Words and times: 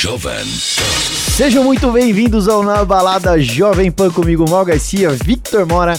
Jovem. 0.00 0.44
Sejam 1.36 1.64
muito 1.64 1.90
bem-vindos 1.90 2.46
ao 2.46 2.62
Na 2.62 2.84
Balada 2.84 3.36
Jovem 3.40 3.90
Pan 3.90 4.08
comigo, 4.10 4.48
Mal 4.48 4.64
Garcia, 4.64 5.10
Victor 5.10 5.66
Mora. 5.66 5.98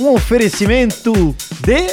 Um 0.00 0.08
oferecimento 0.08 1.12
de 1.60 1.86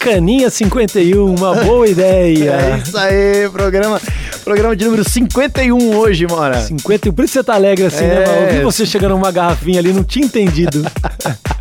Caninha 0.00 0.50
51, 0.50 1.24
uma 1.36 1.54
boa 1.54 1.86
ideia. 1.88 2.50
É 2.50 2.82
isso 2.84 2.98
aí, 2.98 3.48
programa, 3.48 4.00
programa 4.42 4.74
de 4.74 4.86
número 4.86 5.08
51 5.08 5.96
hoje, 5.96 6.26
Mora. 6.26 6.60
51, 6.60 7.12
por 7.12 7.24
isso 7.24 7.34
você 7.34 7.44
tá 7.44 7.54
alegre 7.54 7.86
assim, 7.86 8.02
É. 8.04 8.08
né, 8.08 8.26
mano? 8.26 8.40
Eu 8.48 8.52
vi 8.54 8.60
você 8.64 8.84
chegando 8.84 9.12
numa 9.12 9.30
garrafinha 9.30 9.78
ali, 9.78 9.92
não 9.92 10.02
tinha 10.02 10.26
entendido. 10.26 10.84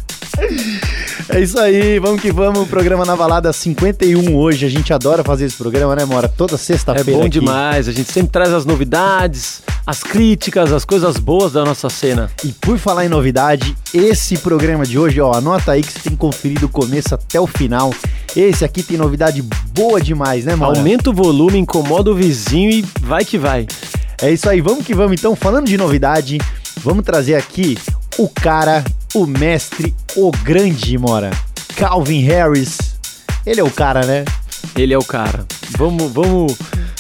É 1.30 1.42
isso 1.42 1.60
aí, 1.60 2.00
vamos 2.00 2.22
que 2.22 2.32
vamos. 2.32 2.68
Programa 2.70 3.04
na 3.04 3.16
balada 3.16 3.52
51 3.52 4.34
hoje. 4.34 4.66
A 4.66 4.70
gente 4.70 4.94
adora 4.94 5.24
fazer 5.26 5.46
esse 5.46 5.58
programa, 5.58 5.94
né, 5.94 6.06
Mora? 6.06 6.28
Toda 6.30 6.56
É 6.56 6.58
sexta-feira. 6.58 7.12
bom 7.20 7.26
aqui. 7.26 7.30
demais, 7.30 7.88
a 7.90 7.92
gente 7.92 8.10
sempre 8.12 8.32
traz 8.32 8.54
as 8.54 8.66
novidades, 8.66 9.62
as 9.86 10.02
críticas, 10.02 10.72
as 10.72 10.86
coisas 10.86 11.18
boas 11.18 11.52
da 11.52 11.66
nossa 11.66 11.90
cena. 11.90 12.32
E 12.46 12.48
por 12.54 12.78
falar 12.80 13.06
em 13.06 13.10
novidade, 13.10 13.76
esse 13.94 14.38
programa 14.38 14.86
de 14.86 14.98
hoje, 14.98 15.20
ó, 15.20 15.34
anota 15.34 15.74
aí 15.74 15.84
que 15.84 15.92
você 15.92 16.00
tem 16.00 16.14
que 16.14 16.18
conferir 16.18 16.60
do 16.62 16.70
começo 16.70 17.14
até 17.14 17.40
o 17.42 17.46
final. 17.46 17.94
Esse 18.34 18.64
aqui 18.64 18.82
tem 18.82 18.98
novidade 18.98 19.42
boa 19.74 20.00
demais, 20.00 20.46
né, 20.46 20.56
Mora? 20.56 20.78
Aumenta 20.78 21.10
o 21.10 21.14
volume, 21.14 21.58
incomoda 21.58 22.10
o 22.10 22.16
vizinho 22.16 22.70
e 22.72 22.86
vai 23.02 23.26
que 23.26 23.38
vai. 23.38 23.68
É 24.22 24.32
isso 24.32 24.50
aí, 24.50 24.62
vamos 24.62 24.86
que 24.86 24.96
vamos. 24.96 25.12
Então, 25.20 25.36
falando 25.36 25.68
de 25.68 25.78
novidade, 25.78 26.38
vamos 26.82 27.04
trazer 27.04 27.36
aqui 27.36 27.78
o 28.18 28.28
cara, 28.30 28.84
o 29.14 29.26
mestre, 29.26 29.94
o 30.16 30.32
grande, 30.44 30.98
Mora. 30.98 31.32
Calvin 31.76 32.22
Harris. 32.22 32.78
Ele 33.46 33.62
é 33.62 33.64
o 33.64 33.72
cara, 33.72 34.06
né? 34.06 34.26
Ele 34.76 34.94
é 34.94 34.98
o 34.98 35.04
cara. 35.04 35.46
Vamos, 35.78 36.12
vamos 36.12 36.56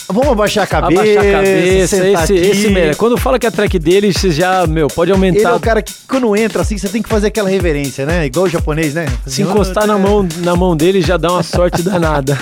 Vamos 0.09 0.29
abaixar 0.31 0.63
a 0.63 0.67
cabeça. 0.67 1.01
abaixar 1.01 1.25
a 1.25 1.31
cabeça. 1.31 1.97
Esse, 1.97 2.15
aqui. 2.15 2.33
esse 2.33 2.69
mesmo. 2.69 2.95
Quando 2.95 3.17
fala 3.17 3.37
que 3.37 3.45
é 3.45 3.51
track 3.51 3.77
dele, 3.77 4.13
você 4.13 4.31
já, 4.31 4.65
meu, 4.65 4.87
pode 4.87 5.11
Ele 5.11 5.15
aumentar. 5.15 5.49
é 5.49 5.53
o 5.53 5.59
cara 5.59 5.81
que 5.81 5.93
quando 6.07 6.33
entra 6.35 6.61
assim, 6.61 6.77
você 6.77 6.87
tem 6.87 7.01
que 7.01 7.09
fazer 7.09 7.27
aquela 7.27 7.49
reverência, 7.49 8.05
né? 8.05 8.25
Igual 8.25 8.45
o 8.45 8.49
japonês, 8.49 8.93
né? 8.93 9.05
Se 9.25 9.41
encostar 9.41 9.85
na 9.85 9.97
mão, 9.97 10.27
na 10.37 10.55
mão 10.55 10.77
dele 10.77 11.01
já 11.01 11.17
dá 11.17 11.33
uma 11.33 11.43
sorte 11.43 11.81
danada. 11.81 12.37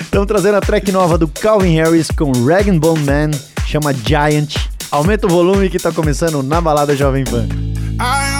Estamos 0.00 0.28
trazendo 0.28 0.56
a 0.56 0.60
track 0.60 0.92
nova 0.92 1.18
do 1.18 1.26
Calvin 1.26 1.74
Harris 1.74 2.08
com 2.08 2.30
Rag 2.46 2.70
Bone 2.78 3.02
Man, 3.04 3.30
chama 3.66 3.92
Giant. 3.92 4.54
Aumenta 4.92 5.26
o 5.26 5.30
volume 5.30 5.68
que 5.70 5.78
tá 5.78 5.90
começando 5.90 6.40
na 6.40 6.60
balada 6.60 6.94
Jovem 6.94 7.24
Pan. 7.24 7.48
I 8.00 8.39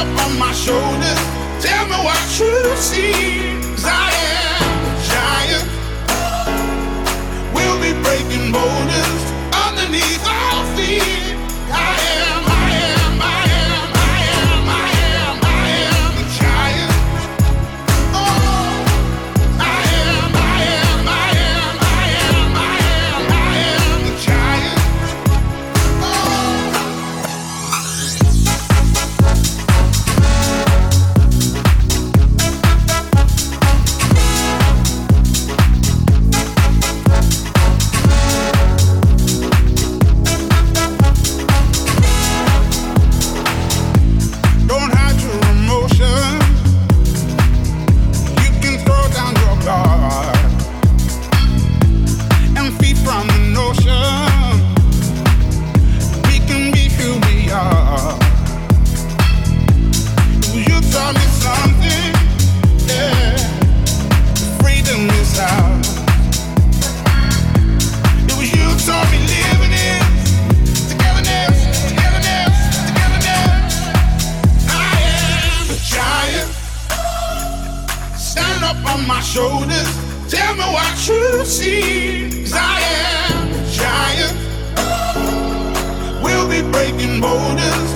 Up 0.00 0.08
on 0.24 0.38
my 0.38 0.52
shoulders. 0.52 1.20
Tell 1.60 1.84
me 1.92 1.98
what 2.08 2.22
you 2.40 2.54
see. 2.88 3.12
'Cause 3.74 3.84
I 3.84 4.08
am 4.38 4.72
a 4.90 4.94
giant. 5.12 5.66
We'll 7.54 7.80
be 7.86 7.92
breaking 8.04 8.46
boulders 8.52 9.19
up 78.70 78.94
on 78.94 79.06
my 79.06 79.20
shoulders. 79.20 79.90
Tell 80.28 80.54
me 80.54 80.66
what 80.76 80.94
you 81.08 81.44
see. 81.44 82.30
'Cause 82.30 82.54
I 82.54 82.80
am 82.98 83.48
a 83.58 83.62
giant. 83.80 84.36
We'll 86.22 86.48
be 86.48 86.62
breaking 86.74 87.20
boulders 87.20 87.92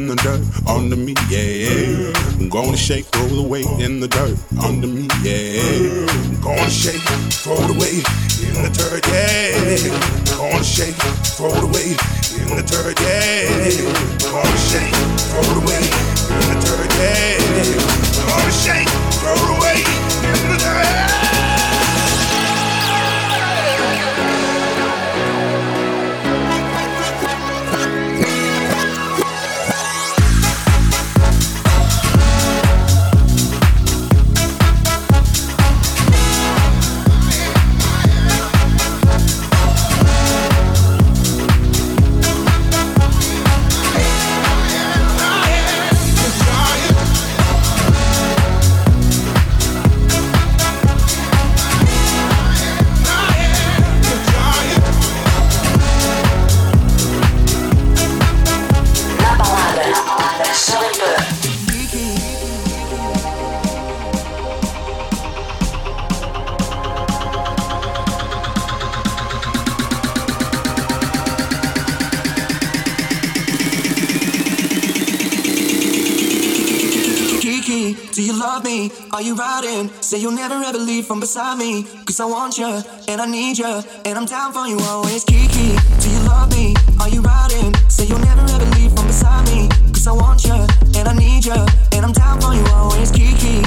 in 0.00 0.06
the 0.06 0.16
dirt 0.16 0.40
under 0.66 0.96
me, 0.96 1.14
yeah. 1.28 2.12
I'm 2.40 2.48
gonna 2.48 2.76
shake, 2.76 3.04
throw 3.06 3.26
roll 3.26 3.44
away 3.44 3.64
in 3.78 4.00
the 4.00 4.08
dirt 4.08 4.38
under 4.64 4.86
me, 4.86 5.06
yeah. 5.22 5.60
I'm 6.08 6.40
gonna 6.40 6.70
shake, 6.70 7.02
throw 7.44 7.56
it 7.56 7.70
away 7.70 8.00
in 8.48 8.56
the 8.64 8.70
dirt, 8.72 9.04
yeah. 9.08 9.92
I'm 10.40 10.52
gonna 10.52 10.64
shake, 10.64 10.96
throw 11.36 11.52
it 11.52 11.64
away 11.64 11.92
in 12.40 12.48
the 12.56 12.64
dirt, 12.64 12.96
yeah. 13.00 13.50
I'm 14.24 14.40
gonna 14.40 14.56
shake, 14.70 14.94
throw 15.28 15.44
it 15.44 15.56
away 15.60 15.84
in 16.32 16.46
the 16.48 16.56
dirt, 16.64 16.90
yeah. 16.96 17.36
I'm 18.16 18.40
gonna 18.40 18.52
shake, 18.52 18.88
it 19.36 19.50
away 19.58 19.84
in 20.32 20.50
the 20.50 20.56
dirt. 20.56 21.49
Are 79.20 79.22
you 79.22 79.34
riding, 79.34 79.90
say 80.00 80.16
you'll 80.16 80.32
never 80.32 80.54
ever 80.54 80.78
leave 80.78 81.04
from 81.04 81.20
beside 81.20 81.58
me. 81.58 81.82
Cause 82.06 82.20
I 82.20 82.24
want 82.24 82.56
you, 82.56 82.82
and 83.06 83.20
I 83.20 83.26
need 83.26 83.58
you, 83.58 83.82
and 84.06 84.18
I'm 84.18 84.24
down 84.24 84.50
for 84.50 84.66
you 84.66 84.78
always. 84.88 85.24
Kiki, 85.24 85.76
do 86.00 86.08
you 86.08 86.20
love 86.20 86.50
me? 86.56 86.74
Are 86.98 87.08
you 87.10 87.20
riding? 87.20 87.74
Say 87.90 88.06
you'll 88.06 88.18
never 88.20 88.40
ever 88.40 88.64
leave 88.76 88.94
from 88.94 89.06
beside 89.08 89.44
me. 89.52 89.68
Cause 89.92 90.06
I 90.06 90.12
want 90.12 90.42
you, 90.44 90.54
and 90.96 91.06
I 91.06 91.12
need 91.12 91.44
you, 91.44 91.66
and 91.92 92.06
I'm 92.06 92.12
down 92.12 92.40
for 92.40 92.54
you 92.54 92.64
always. 92.72 93.10
Kiki. 93.10 93.59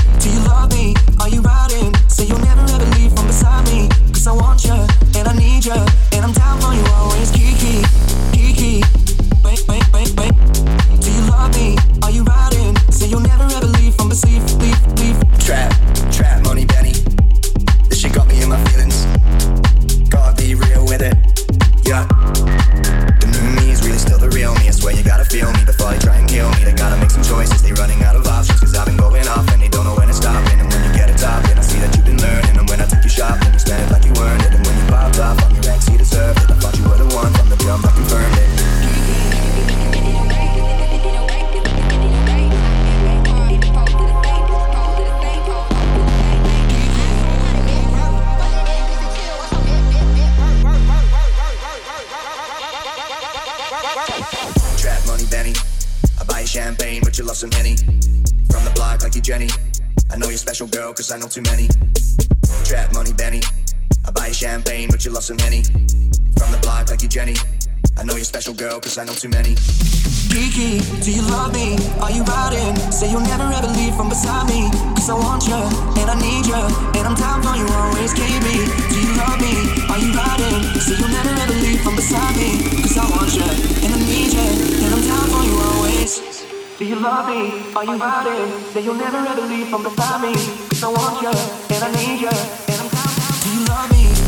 I 67.98 68.04
know 68.04 68.16
you're 68.16 68.26
special, 68.26 68.54
girl, 68.54 68.80
cause 68.80 68.98
I 68.98 69.06
know 69.06 69.14
too 69.14 69.30
many. 69.30 69.56
Kiki, 70.34 70.82
do 71.06 71.12
you 71.14 71.22
love 71.30 71.54
me? 71.54 71.78
Are 72.02 72.10
you 72.10 72.24
riding? 72.24 72.76
Say 72.92 73.12
you'll 73.12 73.22
never 73.22 73.46
ever 73.54 73.70
leave 73.78 73.96
from 73.96 74.10
beside 74.10 74.50
me. 74.50 74.66
Cause 74.98 75.10
I 75.10 75.14
want 75.14 75.46
you, 75.46 75.62
and 76.02 76.10
I 76.10 76.18
need 76.18 76.50
you, 76.50 76.58
and 76.98 77.06
I'm 77.06 77.14
down 77.14 77.46
for 77.46 77.54
you 77.54 77.70
always, 77.70 78.12
KB. 78.18 78.48
Do 78.90 78.98
you 78.98 79.14
love 79.14 79.38
me? 79.38 79.54
Are 79.94 80.00
you 80.02 80.10
riding? 80.10 80.58
Say 80.82 80.98
you'll 80.98 81.14
never 81.14 81.34
ever 81.38 81.54
leave 81.54 81.82
from 81.86 81.96
beside 81.96 82.36
me. 82.36 82.66
Cause 82.82 82.98
I 82.98 83.06
want 83.14 83.30
you, 83.38 83.46
and 83.86 83.94
I 83.94 84.00
need 84.10 84.34
you, 84.34 84.48
and 84.84 84.90
I'm 84.90 85.04
down 85.06 85.28
for 85.30 85.44
you 85.46 85.54
always. 85.54 86.18
Do 86.80 86.86
you 86.86 86.98
love 86.98 87.30
me? 87.30 87.62
Are 87.78 87.86
you 87.86 87.98
riding? 88.02 88.50
That 88.74 88.84
you'll 88.84 88.98
never 88.98 89.22
ever 89.22 89.46
leave 89.46 89.70
from 89.70 89.84
beside 89.84 90.20
me. 90.26 90.34
Cause 90.74 90.84
I 90.84 90.90
want 90.90 91.22
you, 91.22 91.30
and 91.30 91.82
I 91.86 91.90
need 91.94 92.22
you, 92.26 92.34
and 92.34 92.78
I'm 92.82 92.90
down. 92.90 93.14
Do 93.46 93.50
you 93.54 93.62
love 93.70 93.90
me? 93.92 94.23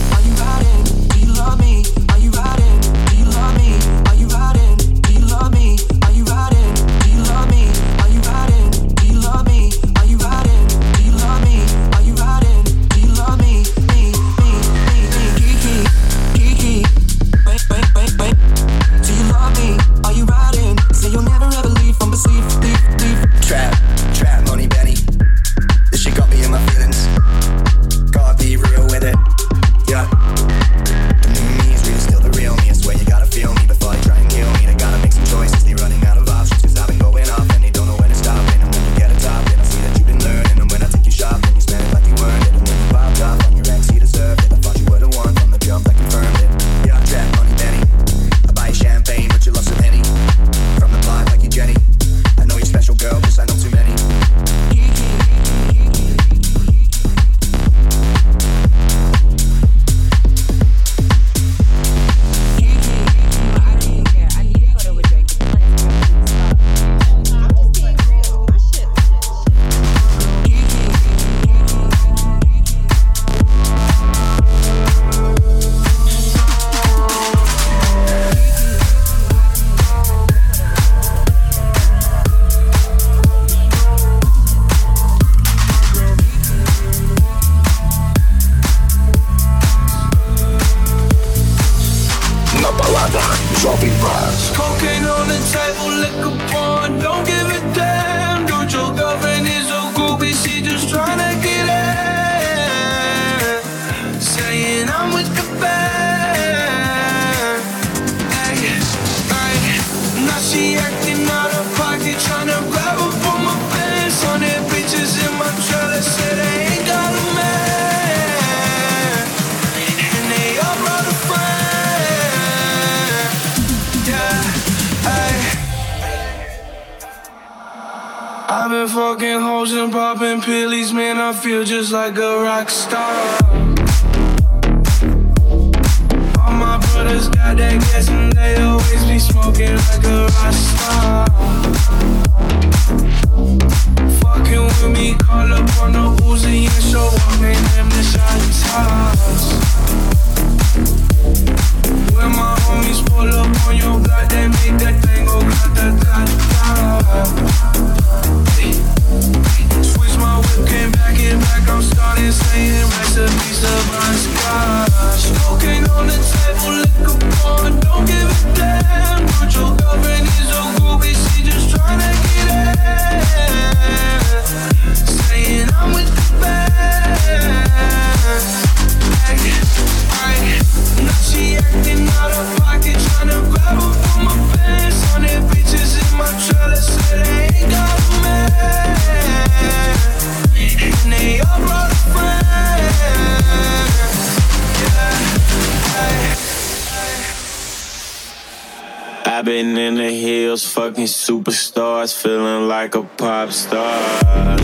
Mobbing 199.56 199.78
in 199.78 199.96
the 199.96 200.12
hills, 200.12 200.68
fucking 200.74 201.06
superstars, 201.06 202.14
feeling 202.14 202.68
like 202.68 202.94
a 202.94 203.04
pop 203.04 203.52
star. 203.52 204.58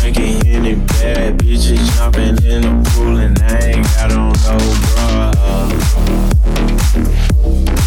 Drinking 0.00 0.46
any 0.46 0.76
bad 0.76 1.38
bitches, 1.40 1.94
jumping 1.96 2.42
in 2.42 2.62
the 2.62 2.90
pool, 2.90 3.18
and 3.18 3.38
I 3.42 3.58
ain't 3.58 3.84
got 3.84 4.12
on 4.12 4.32
no 4.32 4.56
bra. 4.94 5.30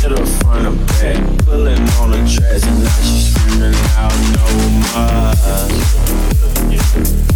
The 0.03 0.25
front 0.43 0.67
and 0.67 0.87
back, 0.87 1.17
pulling 1.43 1.89
on 1.97 2.11
the 2.11 2.17
tracks, 2.31 2.63
and 2.67 2.83
now 2.83 3.01
she 3.01 3.19
screaming 3.31 3.77
out 3.97 4.13
no 4.35 4.45
more. 7.17 7.32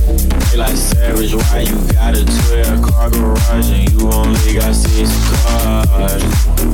Like 0.55 0.75
savage, 0.75 1.35
why 1.35 1.59
you 1.59 1.75
got 1.93 2.15
a 2.17 2.25
12 2.25 2.81
car 2.89 3.09
garage 3.11 3.69
and 3.69 3.91
you 3.91 4.09
only 4.09 4.53
got 4.55 4.73
six 4.73 5.11
cars? 5.43 6.23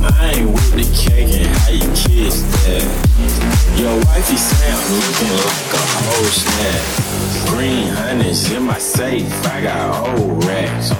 I 0.02 0.32
ain't 0.36 0.50
with 0.50 0.72
the 0.72 0.84
cake 0.96 1.34
and 1.34 1.46
how 1.46 1.70
you 1.70 1.86
kiss 1.92 2.40
that. 2.64 3.78
Your 3.78 3.96
wifey 4.06 4.36
say 4.36 4.72
I'm 4.72 4.80
looking 4.90 5.36
like 5.36 5.74
a 5.74 5.82
whole 6.00 6.24
snack. 6.24 7.13
Green 7.48 7.88
honey's 7.88 8.50
in 8.52 8.62
my 8.62 8.78
safe, 8.78 9.30
I 9.46 9.62
got 9.62 10.08
old 10.08 10.44
racks. 10.44 10.90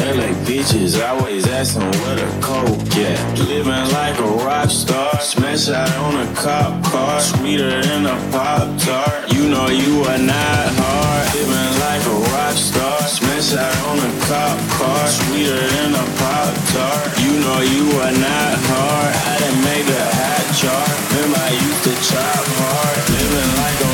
LA 0.00 0.32
bitches 0.46 0.98
always 1.06 1.46
asking 1.46 1.90
where 2.02 2.16
the 2.16 2.28
coke 2.40 2.96
at. 2.96 3.38
Living 3.38 3.86
like 3.92 4.18
a 4.18 4.30
rock 4.44 4.70
star, 4.70 5.20
smash 5.20 5.68
out 5.68 5.90
on 5.98 6.14
a 6.26 6.34
cop 6.34 6.82
car, 6.84 7.20
sweeter 7.20 7.82
than 7.82 8.06
a 8.06 8.16
pop 8.32 8.66
tart. 8.80 9.32
You 9.32 9.48
know 9.50 9.68
you 9.68 10.02
are 10.02 10.18
not 10.18 10.66
hard. 10.80 11.34
Living 11.34 11.72
like 11.84 12.02
a 12.06 12.16
rock 12.34 12.56
star, 12.56 12.98
smash 13.02 13.52
out 13.54 13.76
on 13.90 13.98
a 13.98 14.12
cop 14.26 14.58
car, 14.78 15.06
sweeter 15.06 15.60
than 15.74 15.94
a 15.94 16.06
pop 16.18 16.54
tart. 16.72 17.06
You 17.22 17.32
know 17.42 17.60
you 17.60 17.84
are 18.00 18.16
not 18.16 18.54
hard. 18.70 19.12
I 19.14 19.34
done 19.42 19.58
made 19.62 19.86
the 19.86 20.02
hot 20.18 20.46
chart. 20.58 20.90
Remember 21.12 21.38
I 21.38 21.52
used 21.54 21.82
to 21.86 21.94
chop 22.08 22.44
hard. 22.58 22.96
Living 23.14 23.52
like 23.62 23.78
a 23.84 23.89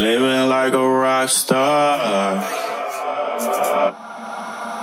living 0.00 0.48
like 0.48 0.72
a 0.72 0.88
rock 0.88 1.28
star. 1.28 2.42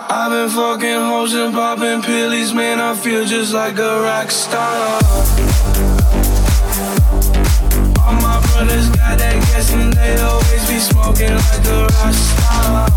I've 0.10 0.32
been 0.32 0.50
fucking 0.50 1.02
hoes 1.10 1.34
and 1.34 1.54
popping 1.54 2.02
pillies, 2.02 2.54
man. 2.54 2.80
I 2.80 2.96
feel 2.96 3.26
just 3.26 3.54
like 3.54 3.78
a 3.78 4.02
rock 4.02 4.32
star. 4.32 5.00
All 8.00 8.14
my 8.22 8.40
brothers 8.48 8.88
got 8.90 9.18
that 9.20 9.36
gas 9.48 9.72
and 9.74 9.94
they 9.94 10.18
always 10.20 10.68
be 10.70 10.80
smoking 10.80 11.34
like 11.34 11.66
a 11.66 11.88
rock 11.88 12.14
star. 12.14 12.90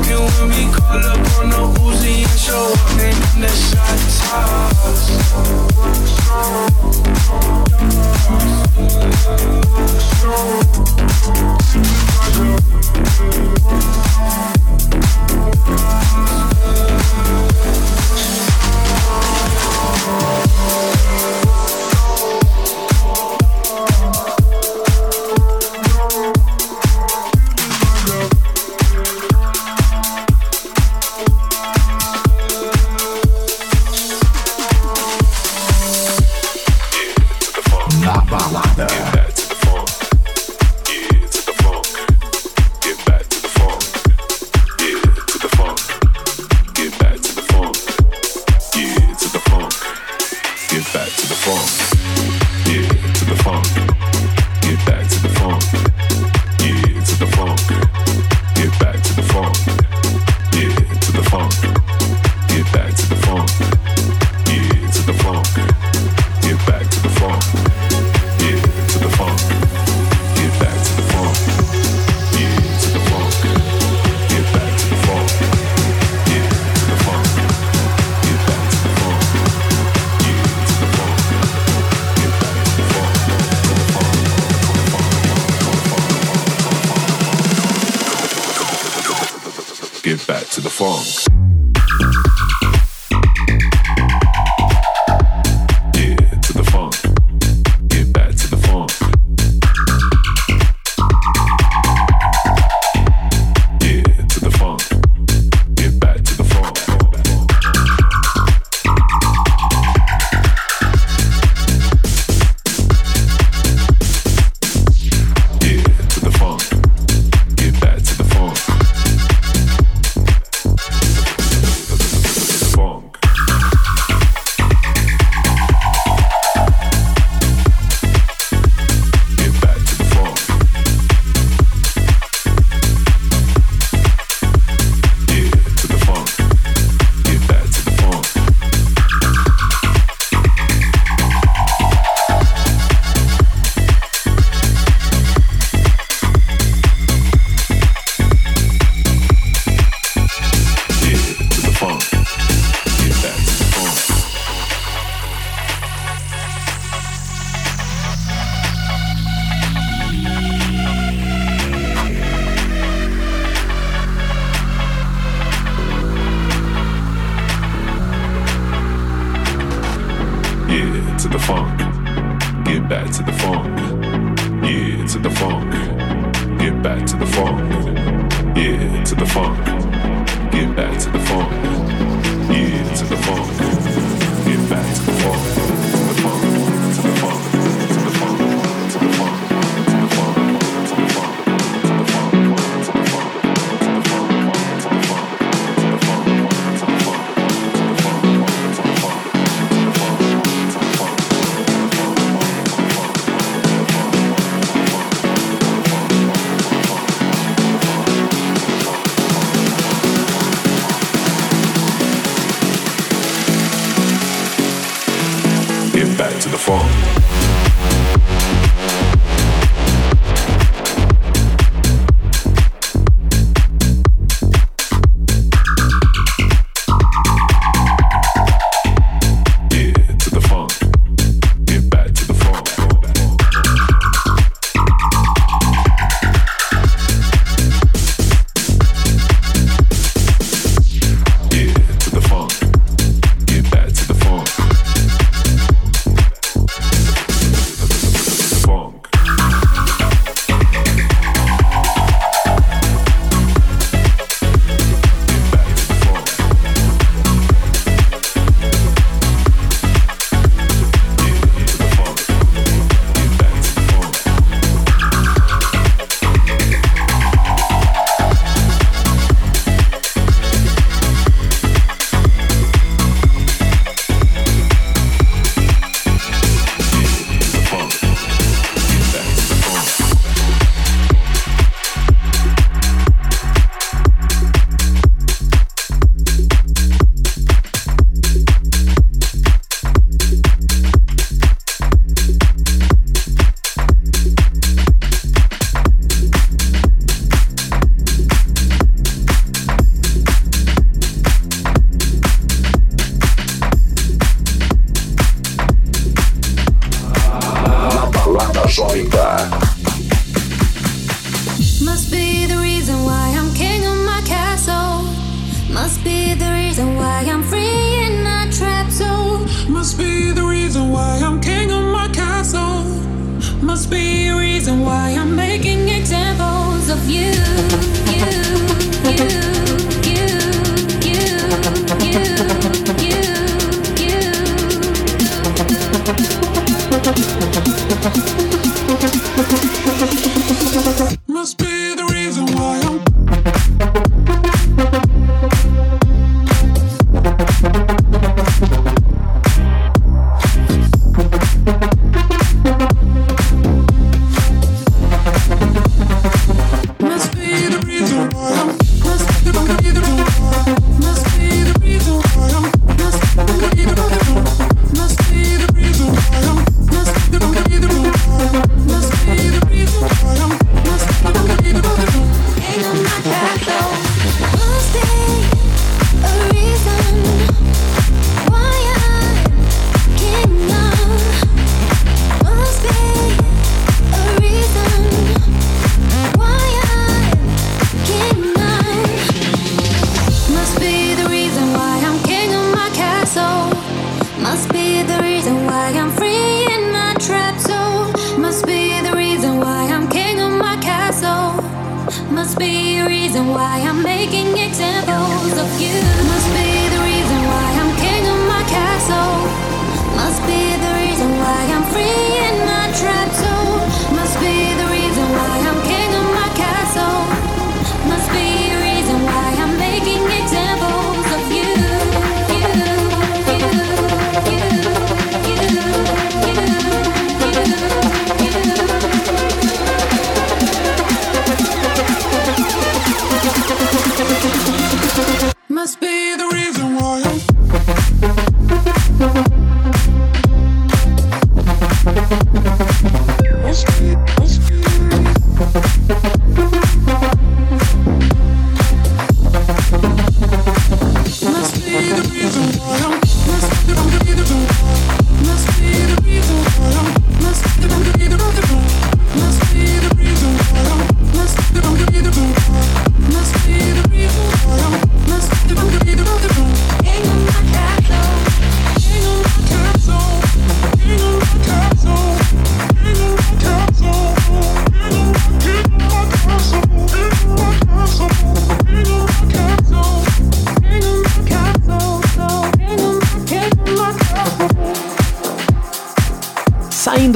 Fucking 0.00 0.24
with 0.24 0.48
me, 0.48 0.72
call 0.72 1.04
up 1.04 1.18
on 1.38 1.50
the 1.50 1.80
Uzi 1.80 2.24
and 2.24 2.40
show 2.40 2.72
up, 2.72 2.90
in 3.00 3.40
the 3.42 3.48
shot 3.48 4.00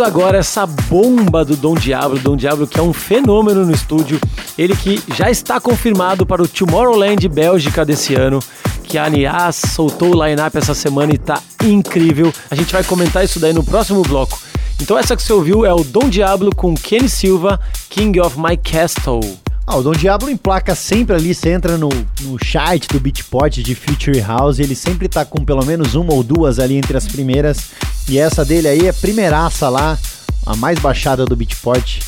agora 0.05 0.39
essa 0.39 0.67
bomba 0.67 1.45
do 1.45 1.57
Dom 1.57 1.75
Diablo, 1.75 2.19
Dom 2.19 2.37
Diablo 2.37 2.67
que 2.67 2.79
é 2.79 2.83
um 2.83 2.93
fenômeno 2.93 3.65
no 3.65 3.73
estúdio, 3.73 4.21
ele 4.57 4.77
que 4.77 5.03
já 5.15 5.31
está 5.31 5.59
confirmado 5.59 6.27
para 6.27 6.43
o 6.43 6.49
Tomorrowland 6.49 7.27
Bélgica 7.29 7.85
desse 7.85 8.15
ano, 8.15 8.39
que 8.83 8.99
a 8.99 9.09
Nias 9.09 9.57
soltou 9.75 10.15
o 10.15 10.25
line-up 10.25 10.57
essa 10.57 10.75
semana 10.75 11.15
e 11.15 11.19
tá 11.19 11.41
incrível. 11.65 12.33
A 12.51 12.55
gente 12.55 12.73
vai 12.73 12.85
comentar 12.85 13.25
isso 13.25 13.41
daí 13.41 13.53
no 13.53 13.65
próximo 13.65 14.03
bloco. 14.03 14.39
Então 14.81 14.99
essa 14.99 15.17
que 15.17 15.23
você 15.23 15.33
ouviu 15.33 15.65
é 15.65 15.73
o 15.73 15.83
Dom 15.83 16.11
Diablo 16.11 16.55
com 16.55 16.75
Kenny 16.75 17.09
Silva, 17.09 17.59
King 17.89 18.21
of 18.21 18.39
My 18.39 18.57
Castle. 18.57 19.21
Ah, 19.67 19.77
o 19.77 19.83
Dom 19.83 19.93
Diablo 19.93 20.29
emplaca 20.29 20.75
sempre 20.75 21.17
ali, 21.17 21.35
você 21.35 21.49
entra 21.49 21.79
no, 21.79 21.89
no 22.21 22.39
chat 22.45 22.87
do 22.89 23.01
Beatport 23.01 23.57
de 23.57 23.75
Future 23.75 24.21
House, 24.21 24.59
ele 24.59 24.75
sempre 24.75 25.09
tá 25.09 25.25
com 25.25 25.43
pelo 25.43 25.65
menos 25.65 25.95
uma 25.95 26.13
ou 26.13 26.23
duas 26.23 26.59
ali 26.59 26.77
entre 26.77 26.95
as 26.99 27.07
primeiras. 27.09 27.71
E 28.09 28.19
essa 28.19 28.45
dele 28.45 28.69
aí 28.69 28.87
é 28.87 28.93
primeiraça 28.93 29.69
lá, 29.69 29.99
a 30.45 30.55
mais 30.57 30.79
baixada 30.79 31.25
do 31.25 31.35
Beatport. 31.35 32.01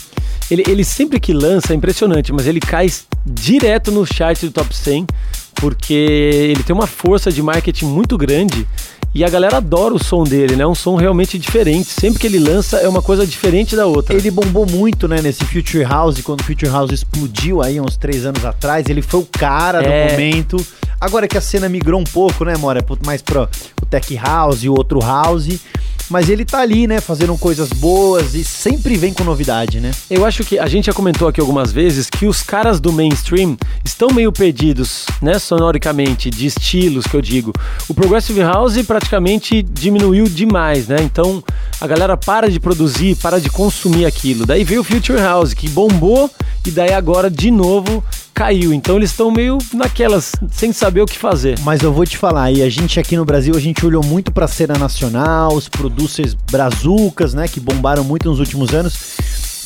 Ele, 0.51 0.63
ele 0.69 0.85
sempre 0.85 1.19
que 1.19 1.33
lança 1.33 1.73
é 1.73 1.77
impressionante, 1.77 2.33
mas 2.33 2.47
ele 2.47 2.61
cai 2.61 2.93
direto 3.25 3.91
no 3.91 4.05
chart 4.07 4.41
do 4.43 4.51
top 4.51 4.75
100, 4.77 5.07
porque 5.55 5.93
ele 5.95 6.63
tem 6.63 6.75
uma 6.75 6.87
força 6.87 7.33
de 7.33 7.43
marketing 7.43 7.87
muito 7.87 8.17
grande 8.17 8.67
e 9.15 9.25
a 9.25 9.29
galera 9.31 9.57
adora 9.57 9.95
o 9.95 9.99
som 9.99 10.23
dele, 10.23 10.55
né? 10.55 10.63
É 10.63 10.67
um 10.67 10.75
som 10.75 10.95
realmente 10.95 11.39
diferente. 11.39 11.89
Sempre 11.89 12.21
que 12.21 12.27
ele 12.27 12.39
lança 12.39 12.77
é 12.77 12.87
uma 12.87 13.01
coisa 13.01 13.27
diferente 13.27 13.75
da 13.75 13.87
outra. 13.87 14.15
Ele 14.15 14.31
bombou 14.31 14.67
muito, 14.67 15.09
né, 15.09 15.23
nesse 15.23 15.43
Future 15.45 15.83
House, 15.85 16.21
quando 16.21 16.41
o 16.43 16.45
Future 16.45 16.71
House 16.71 16.93
explodiu 16.93 17.63
aí 17.63 17.81
uns 17.81 17.97
três 17.97 18.27
anos 18.27 18.45
atrás. 18.45 18.87
Ele 18.91 19.01
foi 19.01 19.21
o 19.21 19.25
cara 19.27 19.81
do 19.81 19.89
É. 19.89 20.11
momento. 20.13 20.65
Agora 21.01 21.27
que 21.27 21.37
a 21.37 21.41
cena 21.41 21.69
migrou 21.69 21.99
um 22.01 22.05
pouco, 22.05 22.45
né, 22.45 22.57
Mora? 22.59 22.83
Pro- 22.83 22.99
Mais 23.07 23.23
pro 23.23 23.49
o 23.83 23.87
Tech 23.87 24.15
House 24.17 24.63
e 24.65 24.69
o 24.69 24.75
outro 24.75 25.01
House. 25.01 25.49
Mas 26.09 26.29
ele 26.29 26.45
tá 26.45 26.61
ali, 26.61 26.87
né, 26.87 27.01
fazendo 27.01 27.37
coisas 27.37 27.69
boas 27.71 28.35
e 28.35 28.45
sempre 28.45 28.97
vem 28.97 29.13
com 29.13 29.25
novidade, 29.25 29.81
né? 29.81 29.91
Eu 30.09 30.25
acho 30.25 30.45
que 30.45 30.59
a 30.59 30.67
gente 30.67 30.87
já 30.87 30.93
comentou 30.93 31.27
aqui 31.27 31.41
algumas 31.41 31.73
vezes 31.73 32.09
que 32.09 32.27
os 32.27 32.43
caras 32.43 32.79
do 32.79 32.93
mainstream 32.93 33.57
estão 33.85 34.09
meio 34.11 34.31
perdidos, 34.31 35.07
né, 35.21 35.39
sonoricamente, 35.39 36.31
de 36.31 36.47
estilos 36.47 37.07
que 37.07 37.15
eu 37.17 37.23
digo. 37.23 37.53
O 37.89 37.95
Progressive 37.95 38.41
House 38.41 38.81
praticamente 38.83 39.63
diminuiu 39.63 40.27
demais, 40.27 40.87
né? 40.87 40.99
Então 41.01 41.43
a 41.81 41.87
galera 41.87 42.17
para 42.17 42.51
de 42.51 42.61
produzir, 42.61 43.17
para 43.17 43.41
de 43.41 43.51
consumir 43.51 44.07
aquilo. 44.07 44.47
Daí 44.47 44.65
veio 44.65 44.81
o 44.81 44.85
Future 44.85 45.19
House, 45.19 45.55
que 45.55 45.69
bombou 45.69 46.31
e 46.65 46.71
daí 46.71 46.93
agora 46.93 47.31
de 47.31 47.51
novo 47.51 48.03
caiu. 48.37 48.75
Então 48.75 48.97
eles 48.97 49.11
estão 49.11 49.31
meio 49.31 49.57
naquelas, 49.73 50.33
sem 50.53 50.71
saber 50.71 51.01
o 51.01 51.07
que 51.07 51.17
fazer. 51.17 51.59
Mas 51.61 51.81
eu 51.81 51.91
vou 51.91 52.05
te 52.05 52.19
falar, 52.19 52.53
e 52.53 52.63
a 52.63 52.69
gente 52.69 53.01
aqui 53.01 53.17
no 53.17 53.25
Brasil, 53.25 53.57
a 53.57 53.61
gente 53.61 53.85
olhou 53.85 54.05
muito 54.05 54.31
pra 54.31 54.47
cena 54.47 54.77
nacional, 54.79 55.55
os 55.55 55.71
producers 55.71 56.35
brazucas, 56.53 57.33
né, 57.33 57.49
que 57.49 57.59
bombaram 57.59 58.05
muito 58.05 58.29
nos 58.29 58.39
últimos 58.39 58.75
anos. 58.75 59.17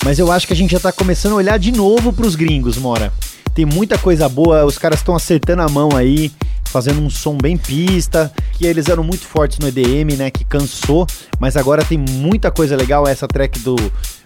Mas 0.05 0.21
eu 0.21 0.31
acho 0.31 0.47
que 0.47 0.53
a 0.53 0.57
gente 0.57 0.71
já 0.71 0.79
tá 0.79 0.93
começando 0.93 1.33
a 1.33 1.37
olhar 1.37 1.59
de 1.59 1.73
novo 1.73 2.13
pros 2.13 2.37
gringos, 2.37 2.79
Mora. 2.79 3.13
Tem 3.53 3.67
muita 3.67 3.99
coisa 3.99 4.29
boa, 4.29 4.65
os 4.65 4.79
caras 4.79 5.01
estão 5.01 5.17
acertando 5.17 5.63
a 5.63 5.69
mão 5.69 5.91
aí, 5.97 6.31
fazendo 6.67 7.01
um 7.01 7.11
som 7.11 7.37
bem 7.37 7.57
pista, 7.57 8.33
que 8.53 8.65
eles 8.65 8.89
eram 8.89 9.03
muito 9.03 9.27
fortes 9.27 9.59
no 9.59 9.67
EDM, 9.67 10.17
né, 10.17 10.31
que 10.31 10.45
cansou, 10.45 11.09
mas 11.41 11.57
agora 11.57 11.85
tem 11.85 11.99
muita 11.99 12.53
coisa 12.53 12.77
legal, 12.77 13.07
essa 13.09 13.27
track 13.27 13.59
do, 13.59 13.75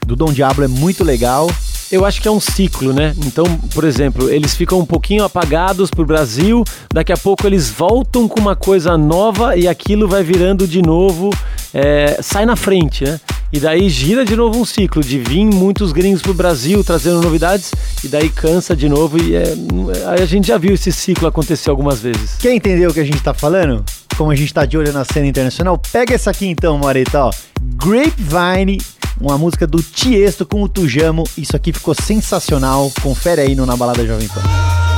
do 0.06 0.14
Dom 0.14 0.32
Diablo 0.34 0.64
é 0.64 0.68
muito 0.68 1.02
legal. 1.02 1.48
Eu 1.94 2.04
acho 2.04 2.20
que 2.20 2.26
é 2.26 2.30
um 2.30 2.40
ciclo, 2.40 2.92
né? 2.92 3.14
Então, 3.24 3.44
por 3.72 3.84
exemplo, 3.84 4.28
eles 4.28 4.56
ficam 4.56 4.80
um 4.80 4.84
pouquinho 4.84 5.22
apagados 5.22 5.92
pro 5.92 6.04
Brasil, 6.04 6.64
daqui 6.92 7.12
a 7.12 7.16
pouco 7.16 7.46
eles 7.46 7.70
voltam 7.70 8.26
com 8.26 8.40
uma 8.40 8.56
coisa 8.56 8.98
nova 8.98 9.56
e 9.56 9.68
aquilo 9.68 10.08
vai 10.08 10.24
virando 10.24 10.66
de 10.66 10.82
novo, 10.82 11.30
é, 11.72 12.18
sai 12.20 12.44
na 12.46 12.56
frente, 12.56 13.04
né? 13.04 13.20
E 13.52 13.60
daí 13.60 13.88
gira 13.88 14.24
de 14.24 14.34
novo 14.34 14.58
um 14.58 14.64
ciclo 14.64 15.04
de 15.04 15.20
vir 15.20 15.44
muitos 15.44 15.92
gringos 15.92 16.20
pro 16.20 16.34
Brasil 16.34 16.82
trazendo 16.82 17.22
novidades 17.22 17.70
e 18.02 18.08
daí 18.08 18.28
cansa 18.28 18.74
de 18.74 18.88
novo 18.88 19.16
e 19.16 19.36
é, 19.36 19.54
a 20.20 20.26
gente 20.26 20.48
já 20.48 20.58
viu 20.58 20.74
esse 20.74 20.90
ciclo 20.90 21.28
acontecer 21.28 21.70
algumas 21.70 22.00
vezes. 22.00 22.34
Quer 22.40 22.56
entender 22.56 22.88
o 22.88 22.92
que 22.92 22.98
a 22.98 23.04
gente 23.04 23.22
tá 23.22 23.32
falando? 23.32 23.84
Como 24.16 24.32
a 24.32 24.34
gente 24.34 24.52
tá 24.52 24.66
de 24.66 24.76
olho 24.76 24.92
na 24.92 25.04
cena 25.04 25.28
internacional? 25.28 25.78
Pega 25.92 26.12
essa 26.12 26.32
aqui 26.32 26.48
então, 26.48 26.76
Moreta, 26.76 27.26
ó. 27.26 27.30
Grapevine, 27.76 28.78
uma 29.20 29.38
música 29.38 29.66
do 29.66 29.82
Tiesto 29.82 30.44
com 30.44 30.62
o 30.62 30.68
Tujamo. 30.68 31.24
Isso 31.36 31.56
aqui 31.56 31.72
ficou 31.72 31.94
sensacional. 31.94 32.90
Confere 33.02 33.42
aí 33.42 33.54
no 33.54 33.66
Na 33.66 33.76
Balada 33.76 34.06
Jovem 34.06 34.28
Pan. 34.28 34.93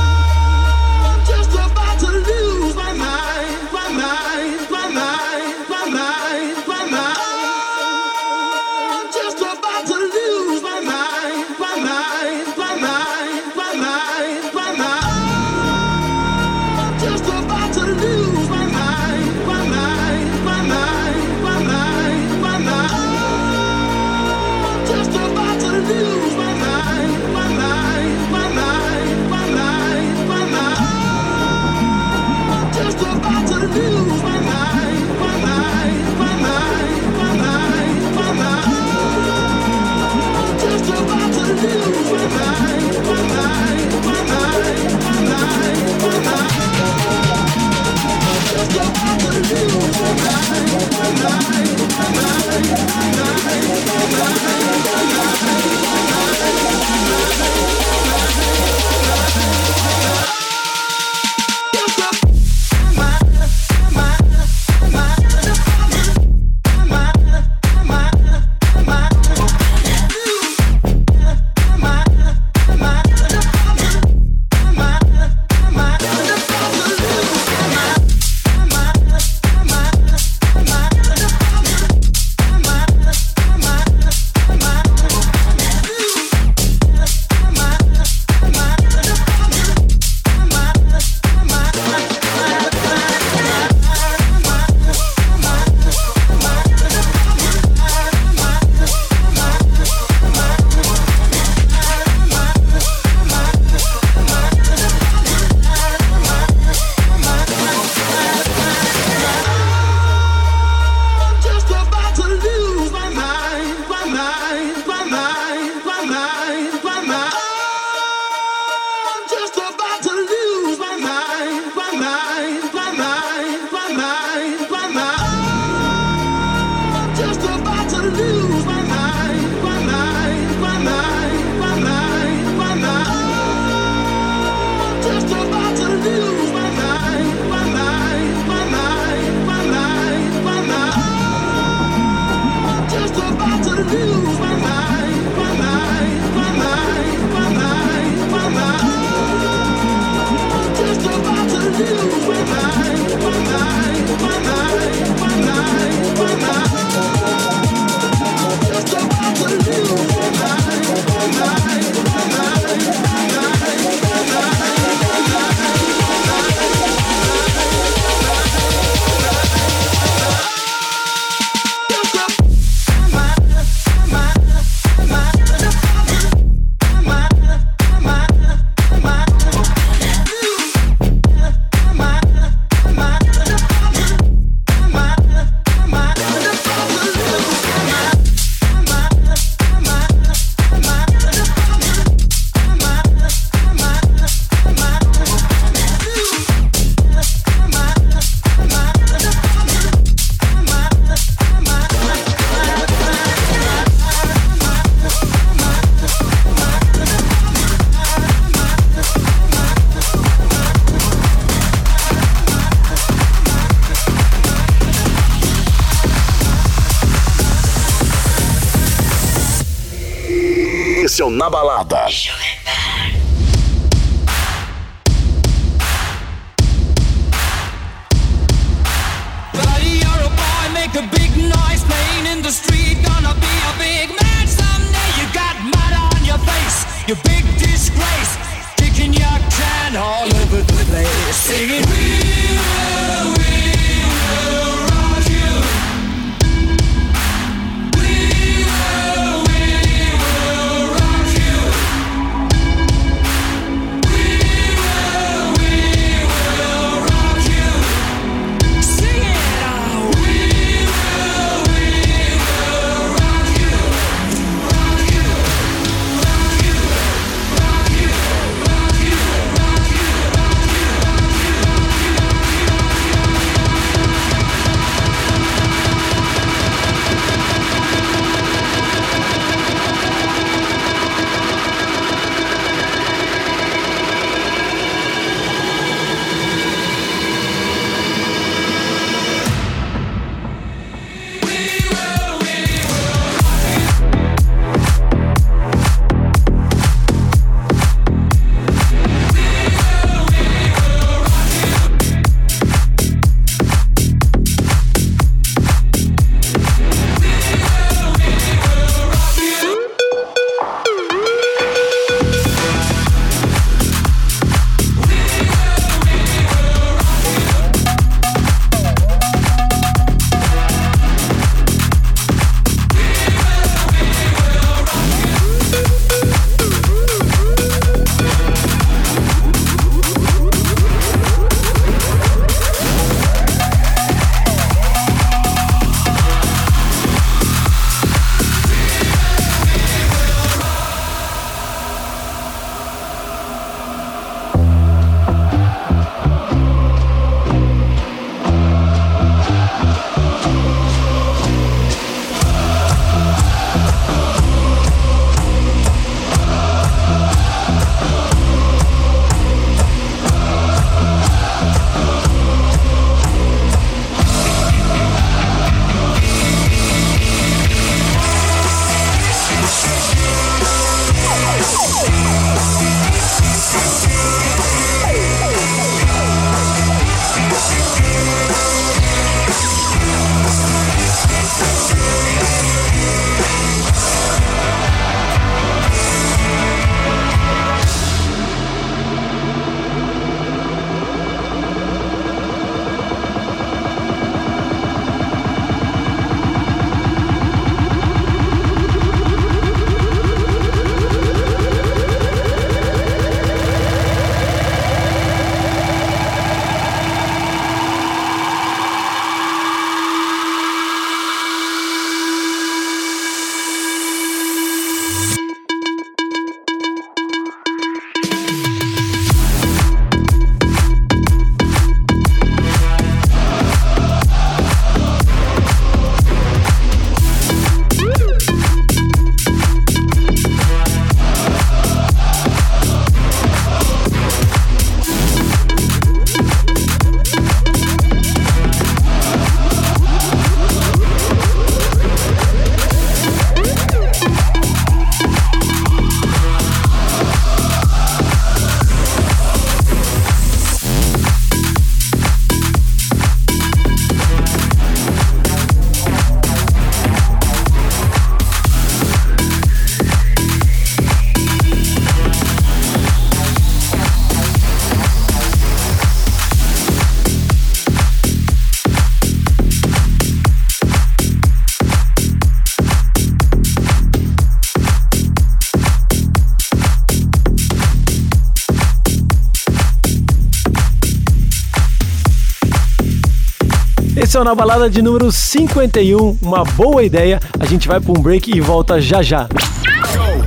É 484.37 484.43
Na 484.43 484.53
Balada 484.53 484.87
de 484.87 485.01
número 485.01 485.31
51, 485.31 486.37
uma 486.43 486.63
boa 486.63 487.03
ideia. 487.03 487.39
A 487.59 487.65
gente 487.65 487.87
vai 487.87 487.99
para 487.99 488.11
um 488.11 488.21
break 488.21 488.55
e 488.55 488.61
volta 488.61 489.01
já 489.01 489.23
já. 489.23 489.47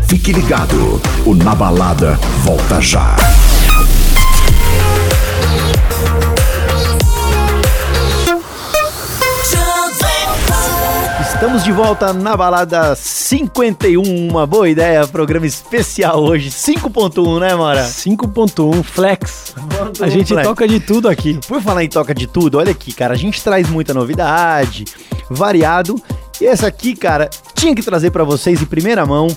Fique 0.07 0.33
ligado, 0.33 1.03
o 1.27 1.35
Na 1.35 1.57
Balada 1.57 2.17
volta 2.45 2.81
já. 2.81 3.17
Estamos 11.21 11.65
de 11.65 11.73
volta 11.73 12.13
na 12.13 12.37
balada 12.37 12.95
51, 12.95 14.29
uma 14.29 14.47
boa 14.47 14.69
ideia, 14.69 15.07
programa 15.09 15.47
especial 15.47 16.23
hoje, 16.23 16.51
5.1, 16.51 17.41
né, 17.41 17.55
Mora? 17.55 17.83
5.1 17.83 18.83
Flex. 18.83 19.40
A 20.05 20.09
gente 20.09 20.29
completo. 20.29 20.49
toca 20.49 20.69
de 20.69 20.81
tudo 20.81 21.09
aqui. 21.09 21.39
Por 21.47 21.61
falar 21.63 21.85
em 21.85 21.89
toca 21.89 22.15
de 22.15 22.27
tudo, 22.27 22.59
olha 22.59 22.73
aqui, 22.73 22.93
cara, 22.93 23.15
a 23.15 23.17
gente 23.17 23.43
traz 23.43 23.69
muita 23.69 23.93
novidade, 23.95 24.85
variado. 25.29 26.01
E 26.41 26.47
essa 26.47 26.67
aqui, 26.67 26.97
cara, 26.97 27.29
tinha 27.55 27.75
que 27.75 27.83
trazer 27.83 28.11
para 28.11 28.25
vocês 28.25 28.61
em 28.63 28.67
primeira 28.67 29.05
mão. 29.05 29.29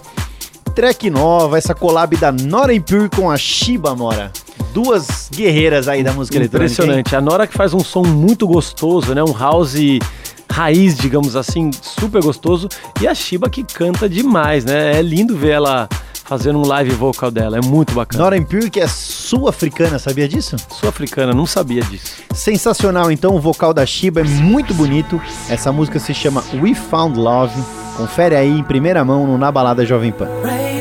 Track 0.73 1.09
nova, 1.09 1.57
essa 1.57 1.75
collab 1.75 2.15
da 2.17 2.31
Nora 2.31 2.73
Impure 2.73 3.09
com 3.09 3.29
a 3.29 3.37
Shiba 3.37 3.95
Mora 3.95 4.31
duas 4.73 5.29
guerreiras 5.31 5.87
aí 5.87 6.03
da 6.03 6.11
música 6.11 6.37
Impressionante. 6.37 6.81
eletrônica. 6.81 6.99
Impressionante. 6.99 7.15
A 7.15 7.21
Nora 7.21 7.47
que 7.47 7.53
faz 7.53 7.73
um 7.73 7.79
som 7.79 8.03
muito 8.03 8.47
gostoso, 8.47 9.13
né? 9.13 9.23
Um 9.23 9.31
house 9.37 9.75
raiz, 10.53 10.95
digamos 10.95 11.35
assim, 11.35 11.71
super 11.81 12.21
gostoso. 12.21 12.69
E 13.01 13.07
a 13.07 13.15
Shiba 13.15 13.49
que 13.49 13.63
canta 13.63 14.07
demais, 14.07 14.63
né? 14.63 14.99
É 14.99 15.01
lindo 15.01 15.35
ver 15.35 15.53
ela 15.53 15.89
fazendo 16.23 16.59
um 16.59 16.65
live 16.65 16.91
vocal 16.91 17.31
dela. 17.31 17.57
É 17.57 17.61
muito 17.61 17.93
bacana. 17.93 18.23
Nora 18.23 18.43
que 18.69 18.79
é 18.79 18.87
sul-africana, 18.87 19.97
sabia 19.97 20.27
disso? 20.27 20.55
Sul-africana, 20.69 21.33
não 21.33 21.45
sabia 21.45 21.81
disso. 21.81 22.17
Sensacional, 22.33 23.11
então, 23.11 23.35
o 23.35 23.39
vocal 23.39 23.73
da 23.73 23.85
Shiba 23.85 24.21
é 24.21 24.23
muito 24.23 24.73
bonito. 24.73 25.19
Essa 25.49 25.71
música 25.71 25.99
se 25.99 26.13
chama 26.13 26.43
We 26.53 26.75
Found 26.75 27.17
Love. 27.17 27.53
Confere 27.97 28.35
aí 28.35 28.49
em 28.49 28.63
primeira 28.63 29.03
mão 29.03 29.25
no 29.25 29.37
Na 29.37 29.51
Balada 29.51 29.85
Jovem 29.85 30.11
Pan. 30.11 30.27
Right 30.43 30.73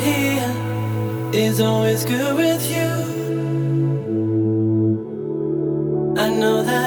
is 1.34 1.60
always 1.60 2.04
good 2.04 2.36
with 2.36 2.62
you. 2.70 2.92
I 6.18 6.28
know 6.28 6.62
that. 6.62 6.81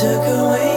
took 0.00 0.24
away 0.24 0.69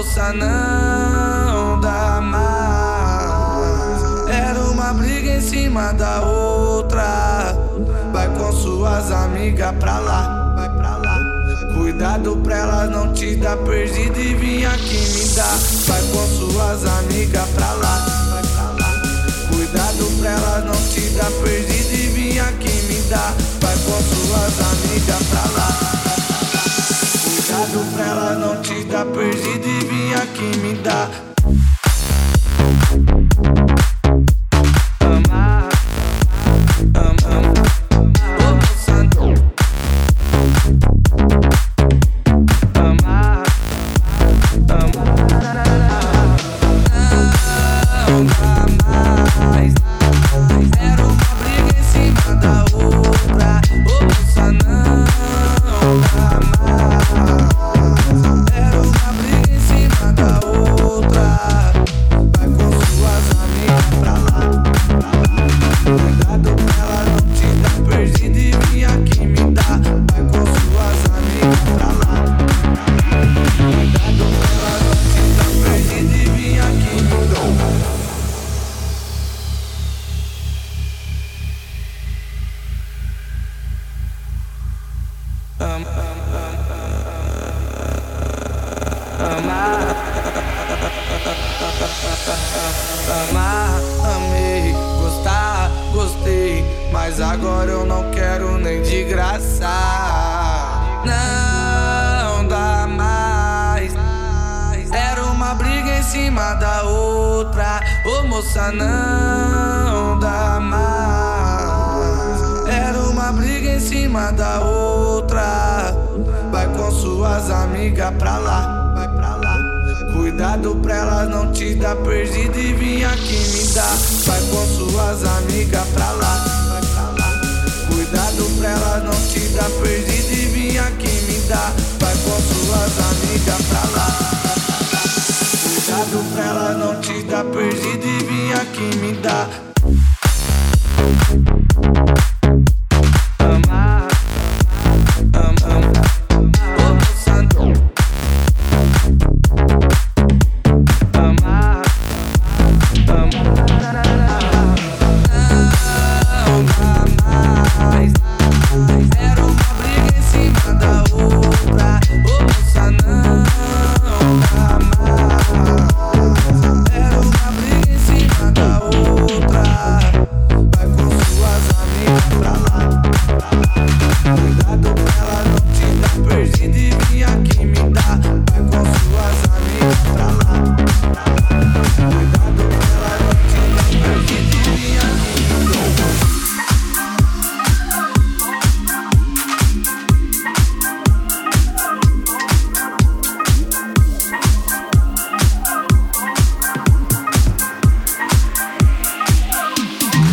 moça 0.00 0.32
não 0.32 1.78
dá 1.78 2.22
mais. 2.22 4.00
Era 4.34 4.58
uma 4.70 4.94
briga 4.94 5.32
em 5.32 5.42
cima 5.42 5.92
da 5.92 6.22
outra. 6.22 7.54
Vai 8.10 8.28
com 8.30 8.50
suas 8.50 9.12
amigas 9.12 9.74
pra 9.78 9.98
lá, 9.98 10.54
vai 10.56 10.70
pra 10.70 10.96
lá. 10.96 11.18
Cuidado 11.74 12.34
pra 12.38 12.56
elas 12.56 12.90
não 12.90 13.12
te 13.12 13.36
dar 13.36 13.58
perdido 13.58 14.18
e 14.18 14.34
vim 14.34 14.64
aqui 14.64 15.06
me 15.18 15.28
dar. 15.34 15.58
Vai 15.86 16.00
com 16.12 16.26
suas 16.28 16.86
amigas 16.86 17.48
pra 17.50 17.70
lá, 17.74 18.06
vai 18.30 18.42
pra 18.42 18.62
lá. 18.80 18.94
Cuidado 19.50 20.18
pra 20.18 20.30
elas 20.30 20.64
não 20.64 20.80
te 20.94 21.10
dar 21.10 21.30
perdido 21.42 21.92
e 21.92 22.08
vim 22.08 22.38
aqui 22.38 22.72
me 22.88 23.02
dar. 23.10 23.34
Vai 23.60 23.76
com 23.76 24.00
suas 24.00 24.60
amigas 24.60 25.22
pra 25.28 25.44
lá. 25.60 25.99
Pra 27.50 28.06
elas 28.06 28.38
não 28.38 28.62
te 28.62 28.84
dar 28.84 29.04
perdido 29.06 29.66
e 29.66 29.84
vir 29.84 30.14
aqui 30.14 30.56
me 30.58 30.74
dar. 30.74 31.29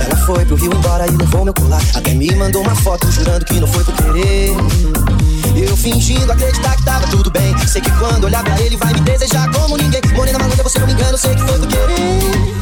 Ela 0.00 0.16
foi 0.24 0.46
pro 0.46 0.56
Rio 0.56 0.72
embora 0.72 1.06
e 1.06 1.10
levou 1.10 1.44
meu 1.44 1.52
colar. 1.52 1.82
Até 1.94 2.14
me 2.14 2.34
mandou 2.34 2.62
uma 2.62 2.74
foto 2.74 3.10
jurando 3.10 3.44
que 3.44 3.60
não 3.60 3.66
foi 3.66 3.84
por 3.84 3.94
querer. 3.94 4.50
Eu 5.54 5.76
fingindo 5.76 6.32
acreditar 6.32 6.74
que 6.76 6.84
tava 6.84 7.06
tudo 7.08 7.30
bem. 7.30 7.56
Sei 7.68 7.82
que 7.82 7.90
quando 7.98 8.24
olhar 8.24 8.42
pra 8.42 8.58
ele 8.60 8.76
vai 8.78 8.94
me 8.94 9.00
desejar 9.00 9.50
como 9.52 9.76
ninguém. 9.76 10.00
Morena 10.14 10.38
maluca, 10.38 10.62
você 10.62 10.78
não 10.78 10.86
me 10.86 10.94
engana, 10.94 11.18
sei 11.18 11.34
que 11.34 11.42
foi 11.42 11.58
por 11.58 11.68
querer. 11.68 12.61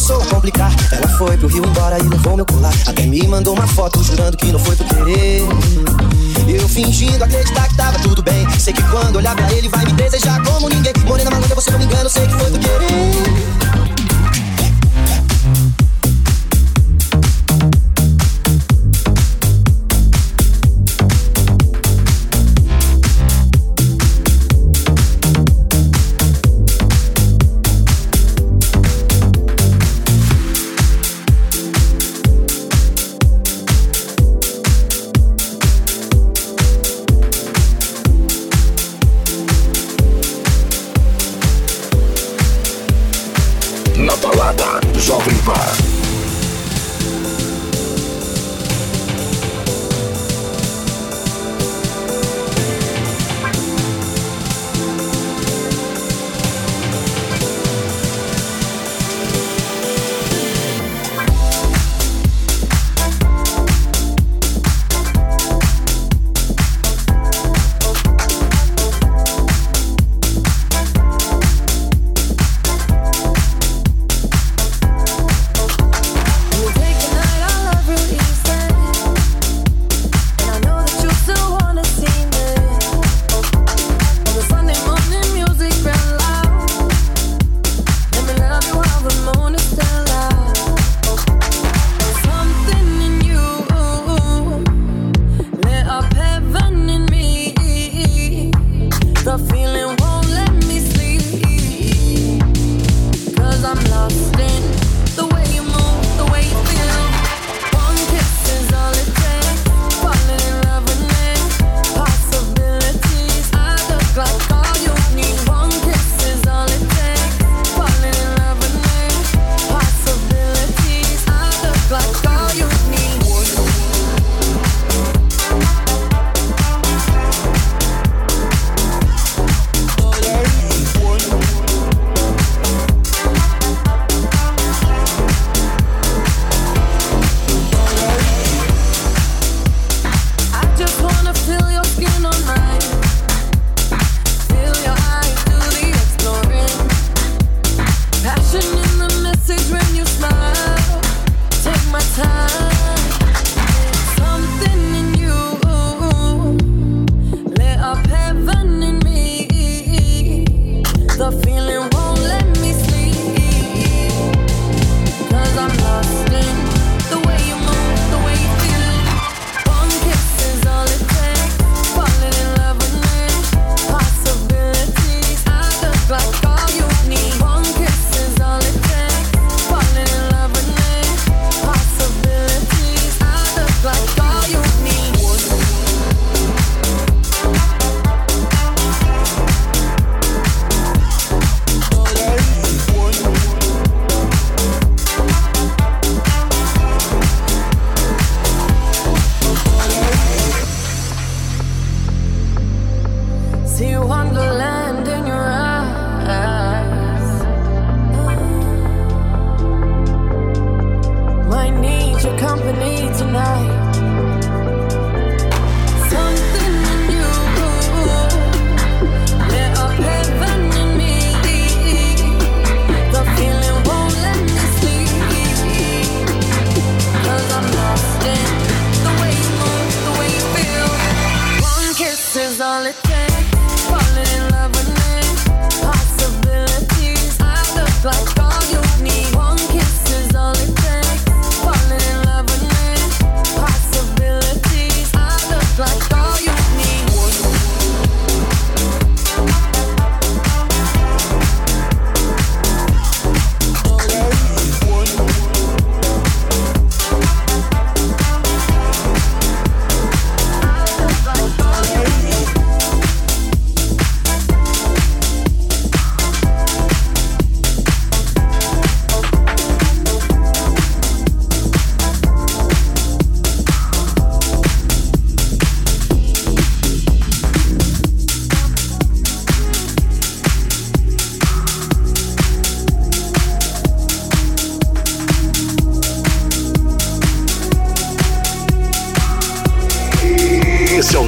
Começou 0.00 0.22
a 0.22 0.26
complicar. 0.26 0.72
Ela 0.92 1.08
foi 1.18 1.36
pro 1.36 1.48
Rio 1.48 1.64
embora 1.66 1.98
e 1.98 2.08
levou 2.08 2.36
meu 2.36 2.46
colar. 2.46 2.72
Até 2.86 3.04
me 3.04 3.26
mandou 3.28 3.54
uma 3.54 3.66
foto 3.66 4.02
jurando 4.02 4.36
que 4.36 4.46
não 4.46 4.58
foi 4.58 4.74
por 4.74 4.86
querer. 4.86 5.42
Eu 6.48 6.68
fingindo 6.68 7.22
acreditar 7.22 7.68
que 7.68 7.76
tava 7.76 7.98
tudo 7.98 8.22
bem. 8.22 8.48
Sei 8.58 8.72
que 8.72 8.82
quando 8.84 9.16
olhar 9.16 9.36
pra 9.36 9.52
ele 9.52 9.68
vai 9.68 9.84
me 9.84 9.92
desejar 9.92 10.42
como 10.42 10.68
ninguém. 10.68 10.92
Morena 11.06 11.30
maluca, 11.30 11.54
você 11.54 11.70
não 11.70 11.78
me 11.78 11.84
engana, 11.84 12.08
sei 12.08 12.26
que 12.26 12.34
foi 12.34 12.50
por 12.50 12.58
querer. 12.58 13.59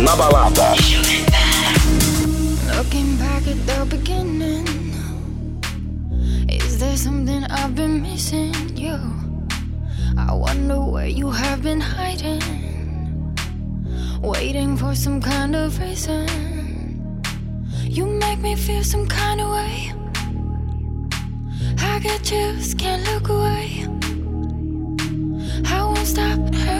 na 0.02 0.16
balada. 0.18 0.74
Looking 2.74 3.16
back 3.16 3.46
at 3.46 3.58
the 3.66 3.86
beginning, 3.88 4.66
is 6.50 6.78
there 6.78 6.96
something 6.96 7.44
I've 7.44 7.74
been 7.74 8.02
missing? 8.02 8.54
You, 8.76 8.98
I 10.18 10.34
wonder 10.34 10.80
where 10.80 11.06
you 11.06 11.30
have 11.30 11.62
been 11.62 11.80
hiding, 11.80 12.42
waiting 14.20 14.76
for 14.76 14.94
some 14.94 15.20
kind 15.20 15.54
of 15.54 15.78
reason. 15.78 16.26
You 17.82 18.06
make 18.06 18.40
me 18.40 18.56
feel 18.56 18.82
some 18.82 19.06
kind 19.06 19.40
of 19.40 19.50
way. 19.50 19.92
I 21.78 22.00
get 22.00 22.24
chills, 22.24 22.74
can't 22.74 23.04
look 23.06 23.28
away. 23.28 23.86
I 25.64 25.84
won't 25.84 26.06
stop. 26.06 26.71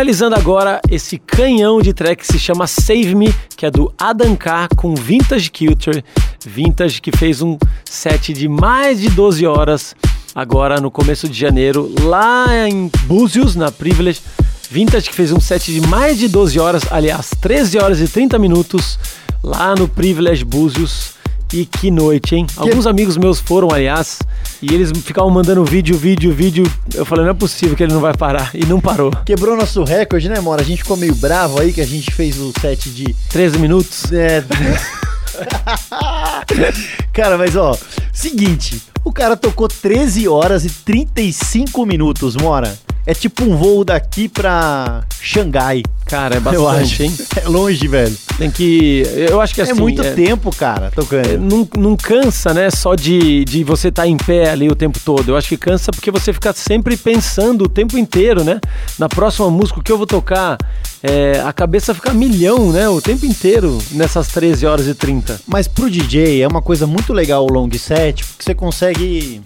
Finalizando 0.00 0.34
agora 0.34 0.80
esse 0.90 1.18
canhão 1.18 1.82
de 1.82 1.92
track 1.92 2.22
que 2.22 2.26
se 2.26 2.38
chama 2.38 2.66
Save 2.66 3.14
Me, 3.14 3.34
que 3.54 3.66
é 3.66 3.70
do 3.70 3.92
Adam 3.98 4.34
K 4.34 4.66
com 4.74 4.94
Vintage 4.94 5.50
Culture. 5.50 6.02
Vintage 6.42 7.02
que 7.02 7.12
fez 7.14 7.42
um 7.42 7.58
set 7.84 8.32
de 8.32 8.48
mais 8.48 8.98
de 8.98 9.10
12 9.10 9.46
horas 9.46 9.94
agora 10.34 10.80
no 10.80 10.90
começo 10.90 11.28
de 11.28 11.38
janeiro, 11.38 11.94
lá 12.00 12.66
em 12.66 12.90
Búzios, 13.04 13.54
na 13.54 13.70
Privilege. 13.70 14.22
Vintage 14.70 15.10
que 15.10 15.14
fez 15.14 15.32
um 15.32 15.38
set 15.38 15.70
de 15.70 15.82
mais 15.82 16.18
de 16.18 16.28
12 16.28 16.58
horas, 16.58 16.82
aliás, 16.90 17.28
13 17.38 17.76
horas 17.76 18.00
e 18.00 18.08
30 18.08 18.38
minutos, 18.38 18.98
lá 19.42 19.74
no 19.74 19.86
Privilege 19.86 20.46
Búzios. 20.46 21.19
E 21.52 21.66
que 21.66 21.90
noite, 21.90 22.36
hein? 22.36 22.46
Alguns 22.56 22.86
amigos 22.86 23.16
meus 23.16 23.40
foram, 23.40 23.72
aliás, 23.72 24.20
e 24.62 24.72
eles 24.72 24.92
ficavam 25.02 25.30
mandando 25.30 25.64
vídeo, 25.64 25.96
vídeo, 25.96 26.32
vídeo. 26.32 26.70
Eu 26.94 27.04
falei, 27.04 27.24
não 27.24 27.32
é 27.32 27.34
possível 27.34 27.76
que 27.76 27.82
ele 27.82 27.92
não 27.92 28.00
vai 28.00 28.14
parar. 28.14 28.50
E 28.54 28.64
não 28.64 28.80
parou. 28.80 29.10
Quebrou 29.24 29.56
nosso 29.56 29.82
recorde, 29.82 30.28
né, 30.28 30.38
Mora? 30.40 30.62
A 30.62 30.64
gente 30.64 30.82
ficou 30.82 30.96
meio 30.96 31.14
bravo 31.14 31.60
aí 31.60 31.72
que 31.72 31.80
a 31.80 31.86
gente 31.86 32.12
fez 32.12 32.38
o 32.38 32.52
set 32.60 32.88
de 32.90 33.14
13 33.30 33.58
minutos. 33.58 34.12
É. 34.12 34.44
cara, 37.12 37.36
mas 37.38 37.56
ó, 37.56 37.76
seguinte, 38.12 38.82
o 39.04 39.12
cara 39.12 39.36
tocou 39.36 39.68
13 39.68 40.28
horas 40.28 40.64
e 40.64 40.70
35 40.70 41.84
minutos, 41.86 42.36
Mora. 42.36 42.76
É 43.06 43.14
tipo 43.14 43.44
um 43.44 43.56
voo 43.56 43.82
daqui 43.82 44.28
pra 44.28 45.02
Xangai. 45.20 45.82
Cara, 46.04 46.34
é 46.34 46.38
eu 46.38 46.42
bastante, 46.42 46.92
acho. 46.94 47.02
hein? 47.02 47.16
É 47.42 47.48
longe, 47.48 47.88
velho. 47.88 48.16
Tem 48.36 48.50
que. 48.50 49.02
Eu 49.16 49.40
acho 49.40 49.54
que 49.54 49.62
assim. 49.62 49.70
é 49.70 49.74
muito 49.74 50.02
é- 50.02 50.12
tempo, 50.12 50.54
cara, 50.54 50.90
tocando. 50.94 51.26
é, 51.26 51.36
não, 51.36 51.66
não 51.76 51.96
cansa, 51.96 52.52
né? 52.52 52.70
Só 52.70 52.94
de, 52.94 53.44
de 53.46 53.64
você 53.64 53.88
estar 53.88 54.06
em 54.06 54.16
pé 54.18 54.50
ali 54.50 54.68
o 54.68 54.76
tempo 54.76 54.98
todo. 55.02 55.30
Eu 55.30 55.36
acho 55.36 55.48
que 55.48 55.56
cansa 55.56 55.90
porque 55.90 56.10
você 56.10 56.32
fica 56.32 56.52
sempre 56.52 56.96
pensando 56.96 57.64
o 57.64 57.68
tempo 57.68 57.96
inteiro, 57.96 58.44
né? 58.44 58.60
Na 58.98 59.08
próxima 59.08 59.48
música 59.50 59.80
o 59.80 59.82
que 59.82 59.90
eu 59.90 59.96
vou 59.98 60.06
tocar, 60.06 60.58
é, 61.02 61.40
a 61.40 61.52
cabeça 61.52 61.94
fica 61.94 62.12
milhão, 62.12 62.72
né? 62.72 62.88
O 62.88 63.00
tempo 63.00 63.24
inteiro 63.24 63.78
nessas 63.92 64.28
13 64.28 64.66
horas 64.66 64.86
e 64.86 64.94
30. 64.94 65.40
Mas 65.46 65.66
pro 65.66 65.90
DJ 65.90 66.42
é 66.42 66.48
uma 66.48 66.60
coisa 66.60 66.86
muito 66.86 67.12
legal 67.12 67.44
o 67.44 67.52
long 67.52 67.70
set, 67.72 68.24
porque 68.24 68.44
você 68.44 68.54
consegue 68.54 69.40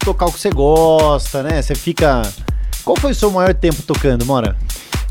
tocar 0.00 0.26
o 0.26 0.32
que 0.32 0.40
você 0.40 0.50
gosta, 0.50 1.42
né? 1.42 1.62
Você 1.62 1.74
fica. 1.74 2.22
Qual 2.84 2.96
foi 2.96 3.12
o 3.12 3.14
seu 3.14 3.30
maior 3.30 3.54
tempo 3.54 3.82
tocando, 3.82 4.24
Mora? 4.24 4.56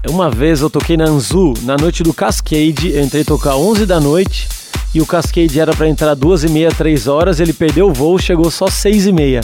Uma 0.08 0.30
vez 0.30 0.62
eu 0.62 0.70
toquei 0.70 0.96
na 0.96 1.06
Anzu, 1.06 1.54
na 1.64 1.76
noite 1.76 2.04
do 2.04 2.14
Cascade, 2.14 2.92
eu 2.92 3.04
entrei 3.04 3.24
tocar 3.24 3.56
11 3.56 3.86
da 3.86 4.00
noite 4.00 4.48
e 4.94 5.02
o 5.02 5.06
Cascade 5.06 5.60
era 5.60 5.76
pra 5.76 5.88
entrar 5.88 6.16
duas 6.16 6.44
e 6.44 6.50
meia, 6.50 6.72
três 6.72 7.08
horas, 7.08 7.40
ele 7.40 7.52
perdeu 7.52 7.90
o 7.90 7.94
voo, 7.94 8.18
chegou 8.18 8.50
só 8.50 8.68
seis 8.68 9.06
e 9.06 9.12
meia. 9.12 9.42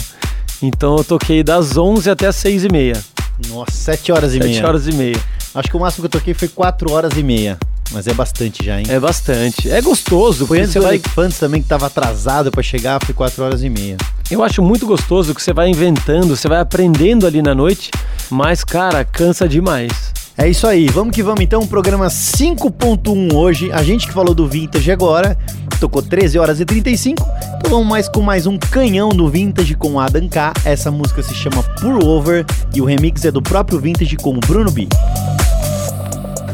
Então 0.62 0.96
eu 0.96 1.04
toquei 1.04 1.42
das 1.42 1.76
11 1.76 2.08
até 2.08 2.26
as 2.26 2.36
6 2.36 2.64
e 2.64 2.68
meia. 2.68 3.13
Nossa, 3.48 3.72
7 3.72 4.12
horas 4.12 4.32
e 4.32 4.38
7 4.38 4.46
meia. 4.46 4.66
horas 4.66 4.86
e 4.86 4.92
meia. 4.92 5.20
Acho 5.54 5.68
que 5.68 5.76
o 5.76 5.80
máximo 5.80 6.02
que 6.02 6.16
eu 6.16 6.20
toquei 6.20 6.34
foi 6.34 6.48
4 6.48 6.90
horas 6.92 7.16
e 7.16 7.22
meia. 7.22 7.58
Mas 7.92 8.06
é 8.06 8.14
bastante 8.14 8.64
já, 8.64 8.80
hein? 8.80 8.86
É 8.88 8.98
bastante. 8.98 9.70
É 9.70 9.80
gostoso. 9.80 10.46
Foi 10.46 10.60
antes 10.60 10.74
do 10.74 10.82
vai... 10.82 10.94
Elefantes 10.94 11.38
também, 11.38 11.62
que 11.62 11.68
tava 11.68 11.86
atrasado 11.86 12.50
pra 12.50 12.62
chegar, 12.62 12.98
foi 13.04 13.14
4 13.14 13.44
horas 13.44 13.62
e 13.62 13.68
meia. 13.68 13.96
Eu 14.30 14.42
acho 14.42 14.62
muito 14.62 14.86
gostoso 14.86 15.34
que 15.34 15.42
você 15.42 15.52
vai 15.52 15.68
inventando, 15.68 16.34
você 16.36 16.48
vai 16.48 16.58
aprendendo 16.58 17.26
ali 17.26 17.42
na 17.42 17.54
noite, 17.54 17.90
mas, 18.30 18.64
cara, 18.64 19.04
cansa 19.04 19.48
demais. 19.48 20.12
É 20.36 20.48
isso 20.48 20.66
aí, 20.66 20.88
vamos 20.88 21.14
que 21.14 21.22
vamos 21.22 21.40
então, 21.42 21.64
programa 21.64 22.06
5.1 22.08 23.32
hoje. 23.32 23.70
A 23.70 23.84
gente 23.84 24.08
que 24.08 24.12
falou 24.12 24.34
do 24.34 24.48
Vintage 24.48 24.90
agora, 24.90 25.38
tocou 25.78 26.02
13 26.02 26.40
horas 26.40 26.58
e 26.58 26.64
35. 26.64 27.24
Então 27.58 27.70
vamos 27.70 27.86
mais 27.86 28.08
com 28.08 28.20
mais 28.20 28.44
um 28.44 28.58
canhão 28.58 29.10
do 29.10 29.28
Vintage 29.28 29.74
com 29.76 29.98
Adam 30.00 30.28
K. 30.28 30.52
Essa 30.64 30.90
música 30.90 31.22
se 31.22 31.34
chama 31.34 31.62
Pour 31.80 32.04
Over 32.04 32.44
e 32.74 32.80
o 32.80 32.84
remix 32.84 33.24
é 33.24 33.30
do 33.30 33.40
próprio 33.40 33.78
Vintage 33.78 34.16
com 34.16 34.30
o 34.30 34.40
Bruno 34.40 34.72
B. 34.72 34.88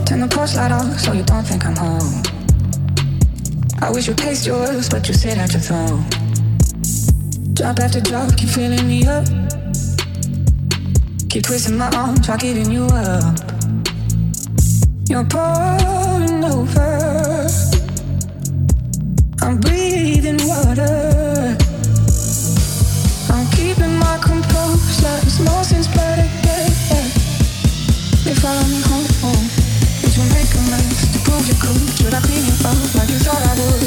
Turn 0.04 0.28
the 0.28 0.34
porch 0.34 0.54
light 0.56 0.72
off 0.72 1.00
so 1.00 1.14
you 1.14 1.24
don't 1.24 1.46
think 1.48 1.64
I'm 1.64 1.74
home. 1.78 2.22
I 3.80 3.90
wish 3.90 4.08
you 4.08 4.14
taste 4.14 4.46
yours, 4.46 4.90
but 4.90 5.08
you 5.08 5.14
sit 5.14 5.38
at 5.38 5.52
your 5.54 5.62
throne. 5.62 6.04
Drop 7.54 7.80
after 7.80 8.02
drop, 8.02 8.36
keep 8.36 8.50
filling 8.50 8.86
me 8.86 9.06
up. 9.06 9.24
Keep 11.30 11.44
twisting 11.44 11.78
my 11.78 11.88
arm, 11.90 12.20
try 12.20 12.36
giving 12.36 12.72
you 12.72 12.86
up. 12.86 13.38
You're 15.08 15.22
pouring 15.22 16.42
over. 16.42 17.46
I'm 19.40 19.60
breathing 19.60 20.40
water. 20.48 21.56
I'm 23.30 23.46
keeping 23.52 23.94
my 24.00 24.18
composure. 24.20 25.20
It's 25.22 25.38
more 25.38 25.62
since 25.62 25.86
better. 25.94 26.26
They 28.24 28.34
follow 28.34 28.66
me 28.66 28.80
home. 28.90 29.46
Did 30.02 30.16
you 30.16 30.24
make 30.34 30.50
a 30.50 30.62
mess 30.66 31.12
to 31.12 31.18
prove 31.20 31.46
you 31.46 31.54
could? 31.62 31.78
Should 31.96 32.12
I 32.12 32.20
clean 32.22 32.44
it 32.44 32.64
up 32.66 32.94
like 32.96 33.08
you 33.08 33.18
thought 33.22 33.42
I 33.46 33.54
would? 33.54 33.82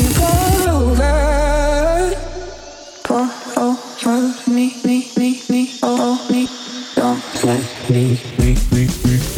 You 0.00 0.08
pour 0.16 0.70
over 0.72 1.63
me, 4.06 4.74
me, 4.84 5.10
me, 5.16 5.42
me, 5.48 5.70
oh, 5.82 6.26
me. 6.30 6.46
Don't 6.94 7.44
let 7.44 7.90
me, 7.90 8.20
me, 8.38 8.54
me, 8.70 8.86
me, 9.04 9.33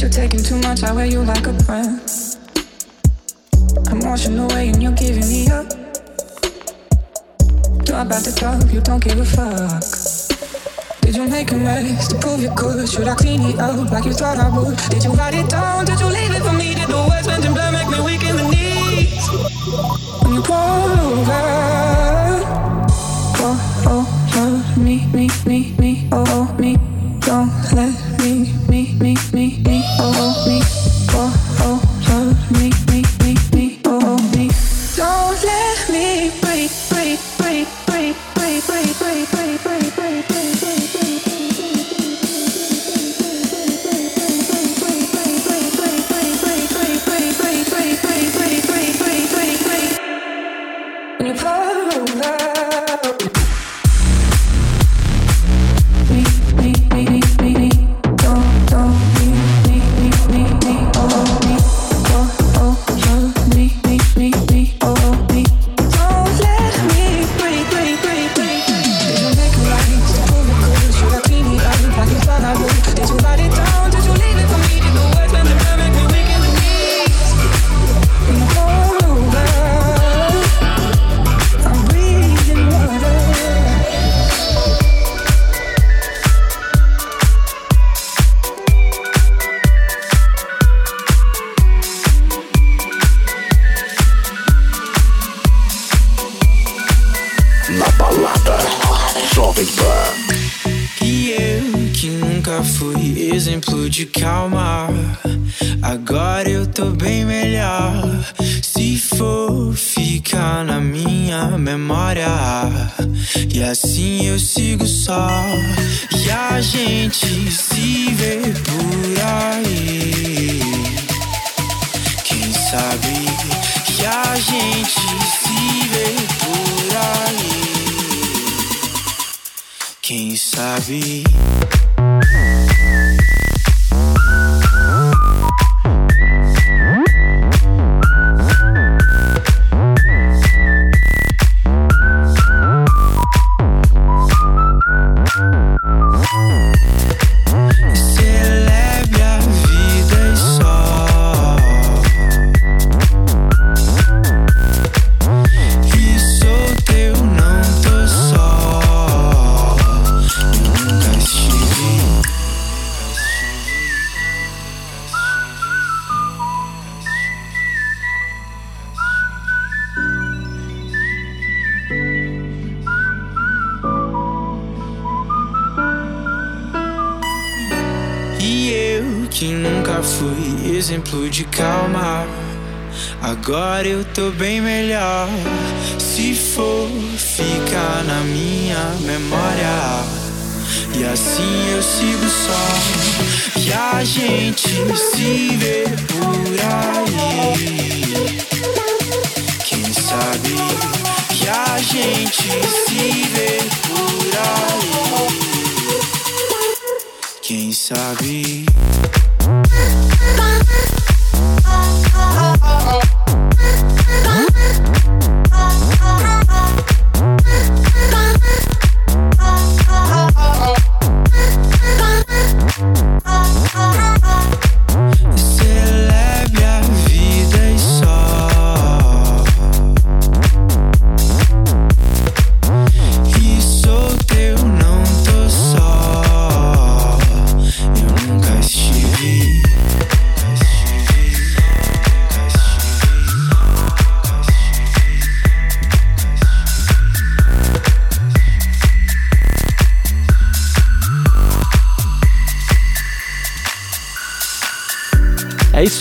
you're 0.00 0.10
taking 0.10 0.42
too 0.42 0.58
much. 0.60 0.82
I 0.82 0.92
wear 0.92 1.06
you 1.06 1.22
like 1.22 1.46
a 1.46 1.52
brand. 1.52 2.00
I'm 3.88 4.00
washing 4.00 4.38
away 4.38 4.70
and 4.70 4.82
you're 4.82 4.92
giving 4.92 5.28
me 5.28 5.46
up. 5.48 5.68
Drop 7.84 8.10
out 8.10 8.24
to 8.24 8.34
talk, 8.34 8.72
you 8.72 8.80
don't 8.80 9.02
give 9.04 9.20
a 9.20 9.24
fuck. 9.24 9.82
Did 11.02 11.16
you 11.16 11.28
make 11.28 11.52
a 11.52 11.56
mess 11.56 12.08
to 12.08 12.18
prove 12.18 12.40
you 12.40 12.50
could? 12.56 12.88
Should 12.88 13.06
I 13.06 13.14
clean 13.14 13.42
it 13.42 13.60
up 13.60 13.90
like 13.92 14.04
you 14.04 14.14
thought 14.14 14.38
I 14.38 14.48
would? 14.56 14.76
Did 14.90 15.04
you 15.04 15.12
write 15.12 15.34
it 15.34 15.48
down? 15.48 15.84
Did 15.84 16.00
you 16.00 16.06
leave 16.06 16.30
it 16.30 16.42
for 16.42 16.52
me? 16.52 16.74
Did 16.74 16.88
the 16.88 17.06
words 17.08 17.26
meant 17.28 17.44
in 17.44 17.52
blood 17.52 17.72
make 17.72 17.88
me 17.88 18.00
weak 18.00 18.24
in 18.24 18.36
the 18.36 18.48
knees? 18.48 19.28
When 20.22 20.34
you 20.34 20.42
pour 20.42 20.56
over, 21.06 21.44
pour 23.36 23.56
over 23.92 24.80
me, 24.80 25.06
me, 25.12 25.28
me, 25.46 25.74
me, 25.78 26.08
oh, 26.10 26.24
oh, 26.28 26.56
me. 26.58 26.78
Don't 27.20 27.50
let 27.72 27.94
me, 28.20 28.52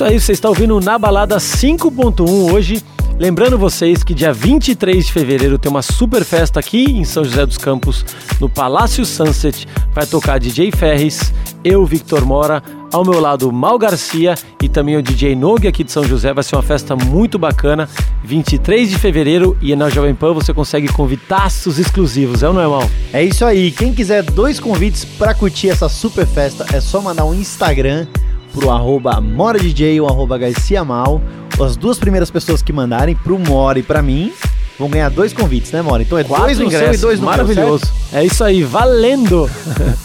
isso 0.03 0.11
aí, 0.11 0.19
você 0.19 0.31
está 0.33 0.49
ouvindo 0.49 0.79
Na 0.81 0.97
Balada 0.99 1.37
5.1 1.37 2.51
hoje. 2.51 2.83
Lembrando 3.17 3.57
vocês 3.57 4.03
que 4.03 4.13
dia 4.13 4.33
23 4.33 5.05
de 5.05 5.13
fevereiro 5.13 5.57
tem 5.57 5.69
uma 5.69 5.81
super 5.81 6.25
festa 6.25 6.59
aqui 6.59 6.83
em 6.83 7.05
São 7.05 7.23
José 7.23 7.45
dos 7.45 7.57
Campos, 7.57 8.03
no 8.39 8.49
Palácio 8.49 9.05
Sunset. 9.05 9.65
Vai 9.93 10.05
tocar 10.05 10.39
DJ 10.39 10.71
Ferris, 10.71 11.31
eu, 11.63 11.85
Victor 11.85 12.25
Mora, 12.25 12.61
ao 12.91 13.05
meu 13.05 13.19
lado 13.21 13.51
Mal 13.51 13.77
Garcia 13.77 14.35
e 14.61 14.67
também 14.67 14.97
o 14.97 15.01
DJ 15.01 15.35
Nog 15.35 15.67
aqui 15.67 15.83
de 15.83 15.91
São 15.91 16.03
José. 16.03 16.33
Vai 16.33 16.43
ser 16.43 16.55
uma 16.55 16.63
festa 16.63 16.95
muito 16.95 17.39
bacana. 17.39 17.87
23 18.25 18.89
de 18.89 18.97
fevereiro 18.97 19.55
e 19.61 19.73
na 19.75 19.89
Jovem 19.89 20.15
Pan 20.15 20.33
você 20.33 20.53
consegue 20.53 20.87
convitaços 20.89 21.79
exclusivos, 21.79 22.43
é 22.43 22.47
ou 22.47 22.53
não 22.53 22.61
é, 22.61 22.67
Mal? 22.67 22.89
É 23.13 23.23
isso 23.23 23.45
aí. 23.45 23.71
Quem 23.71 23.93
quiser 23.93 24.23
dois 24.23 24.59
convites 24.59 25.05
pra 25.05 25.33
curtir 25.33 25.69
essa 25.69 25.87
super 25.87 26.25
festa, 26.25 26.65
é 26.73 26.81
só 26.81 26.99
mandar 26.99 27.23
um 27.25 27.33
Instagram 27.33 28.07
pro 28.53 28.69
arroba 28.69 29.19
MoraDJ 29.19 29.99
ou 29.99 30.07
arroba 30.07 30.37
Garcia 30.37 30.83
Mal. 30.83 31.21
As 31.61 31.75
duas 31.75 31.97
primeiras 31.97 32.31
pessoas 32.31 32.61
que 32.61 32.71
mandarem 32.71 33.15
pro 33.15 33.37
Mora 33.37 33.79
e 33.79 33.83
pra 33.83 34.01
mim 34.01 34.31
vão 34.77 34.89
ganhar 34.89 35.09
dois 35.09 35.33
convites, 35.33 35.71
né, 35.71 35.81
Mora? 35.81 36.01
Então 36.01 36.17
é 36.17 36.23
dois 36.23 36.59
no 36.59 36.69
seu 36.69 36.93
e 36.93 36.97
dois 36.97 37.19
no 37.19 37.25
meu, 37.25 37.31
maravilhoso. 37.31 37.85
certo? 37.85 38.15
É 38.15 38.25
isso 38.25 38.43
aí, 38.43 38.63
valendo! 38.63 39.49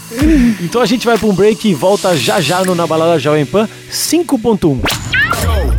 então 0.61 0.81
a 0.81 0.85
gente 0.85 1.05
vai 1.05 1.17
para 1.17 1.27
um 1.27 1.33
break 1.33 1.67
e 1.67 1.73
volta 1.73 2.15
já 2.15 2.39
já 2.41 2.63
no 2.63 2.75
Na 2.75 2.85
Balada 2.85 3.19
Jovem 3.19 3.45
Pan 3.45 3.67
5.1. 3.91 4.79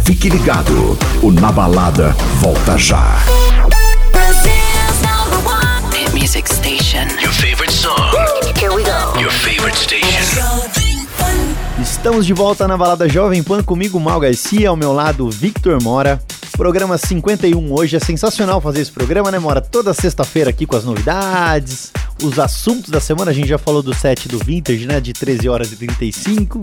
Fique 0.05 0.29
ligado, 0.29 0.99
o 1.23 1.31
Na 1.31 1.53
Balada 1.53 2.15
volta 2.41 2.77
já. 2.77 3.19
Estamos 12.01 12.25
de 12.25 12.33
volta 12.33 12.67
na 12.67 12.79
balada 12.79 13.07
Jovem 13.07 13.43
Pan 13.43 13.63
comigo, 13.63 14.01
Mal 14.01 14.19
Garcia, 14.19 14.71
ao 14.71 14.75
meu 14.75 14.91
lado, 14.91 15.29
Victor 15.29 15.83
Mora. 15.83 16.19
Programa 16.57 16.97
51 16.97 17.71
hoje, 17.71 17.95
é 17.95 18.01
sensacional 18.01 18.59
fazer 18.59 18.81
esse 18.81 18.91
programa, 18.91 19.31
né, 19.31 19.39
Mora? 19.39 19.61
Toda 19.61 19.93
sexta-feira 19.93 20.49
aqui 20.49 20.65
com 20.65 20.75
as 20.75 20.85
novidades, 20.85 21.93
os 22.23 22.39
assuntos 22.39 22.89
da 22.89 23.01
semana. 23.01 23.31
A 23.31 23.35
gente 23.35 23.49
já 23.49 23.59
falou 23.59 23.83
do 23.83 23.95
set 23.95 24.29
do 24.29 24.39
Vintage, 24.39 24.87
né, 24.87 24.99
de 24.99 25.13
13 25.13 25.47
horas 25.47 25.73
e 25.73 25.77
35. 25.77 26.59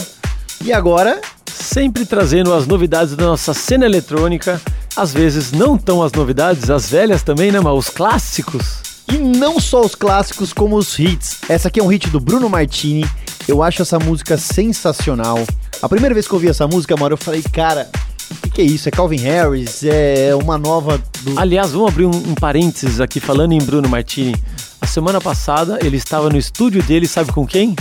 E 0.65 0.73
agora, 0.73 1.21
Sempre 1.59 2.05
trazendo 2.05 2.53
as 2.53 2.67
novidades 2.67 3.15
da 3.15 3.25
nossa 3.25 3.53
cena 3.53 3.85
eletrônica. 3.85 4.61
Às 4.95 5.13
vezes 5.13 5.51
não 5.51 5.77
tão 5.77 6.01
as 6.01 6.11
novidades, 6.11 6.69
as 6.69 6.89
velhas 6.89 7.23
também, 7.23 7.51
né, 7.51 7.59
mas 7.59 7.73
os 7.73 7.89
clássicos. 7.89 8.86
E 9.11 9.17
não 9.17 9.59
só 9.59 9.81
os 9.81 9.95
clássicos, 9.95 10.51
como 10.51 10.75
os 10.75 10.97
hits. 10.99 11.37
Essa 11.47 11.69
aqui 11.69 11.79
é 11.79 11.83
um 11.83 11.87
hit 11.87 12.09
do 12.09 12.19
Bruno 12.19 12.49
Martini. 12.49 13.05
Eu 13.47 13.63
acho 13.63 13.81
essa 13.81 13.97
música 13.97 14.37
sensacional. 14.37 15.39
A 15.81 15.87
primeira 15.87 16.13
vez 16.13 16.27
que 16.27 16.33
eu 16.33 16.37
ouvi 16.37 16.49
essa 16.49 16.67
música, 16.67 16.95
mano, 16.97 17.13
eu 17.13 17.17
falei, 17.17 17.41
cara, 17.41 17.89
o 18.29 18.35
que, 18.41 18.49
que 18.49 18.61
é 18.61 18.65
isso? 18.65 18.89
É 18.89 18.91
Calvin 18.91 19.21
Harris? 19.21 19.83
É 19.83 20.35
uma 20.35 20.57
nova 20.57 21.01
do. 21.21 21.39
Aliás, 21.39 21.71
vamos 21.71 21.89
abrir 21.89 22.05
um, 22.05 22.15
um 22.15 22.35
parênteses 22.35 22.99
aqui 22.99 23.19
falando 23.19 23.53
em 23.53 23.59
Bruno 23.59 23.87
Martini. 23.87 24.35
A 24.81 24.85
semana 24.85 25.19
passada 25.19 25.79
ele 25.81 25.97
estava 25.97 26.29
no 26.29 26.37
estúdio 26.37 26.83
dele, 26.83 27.07
sabe 27.07 27.31
com 27.31 27.45
quem? 27.47 27.75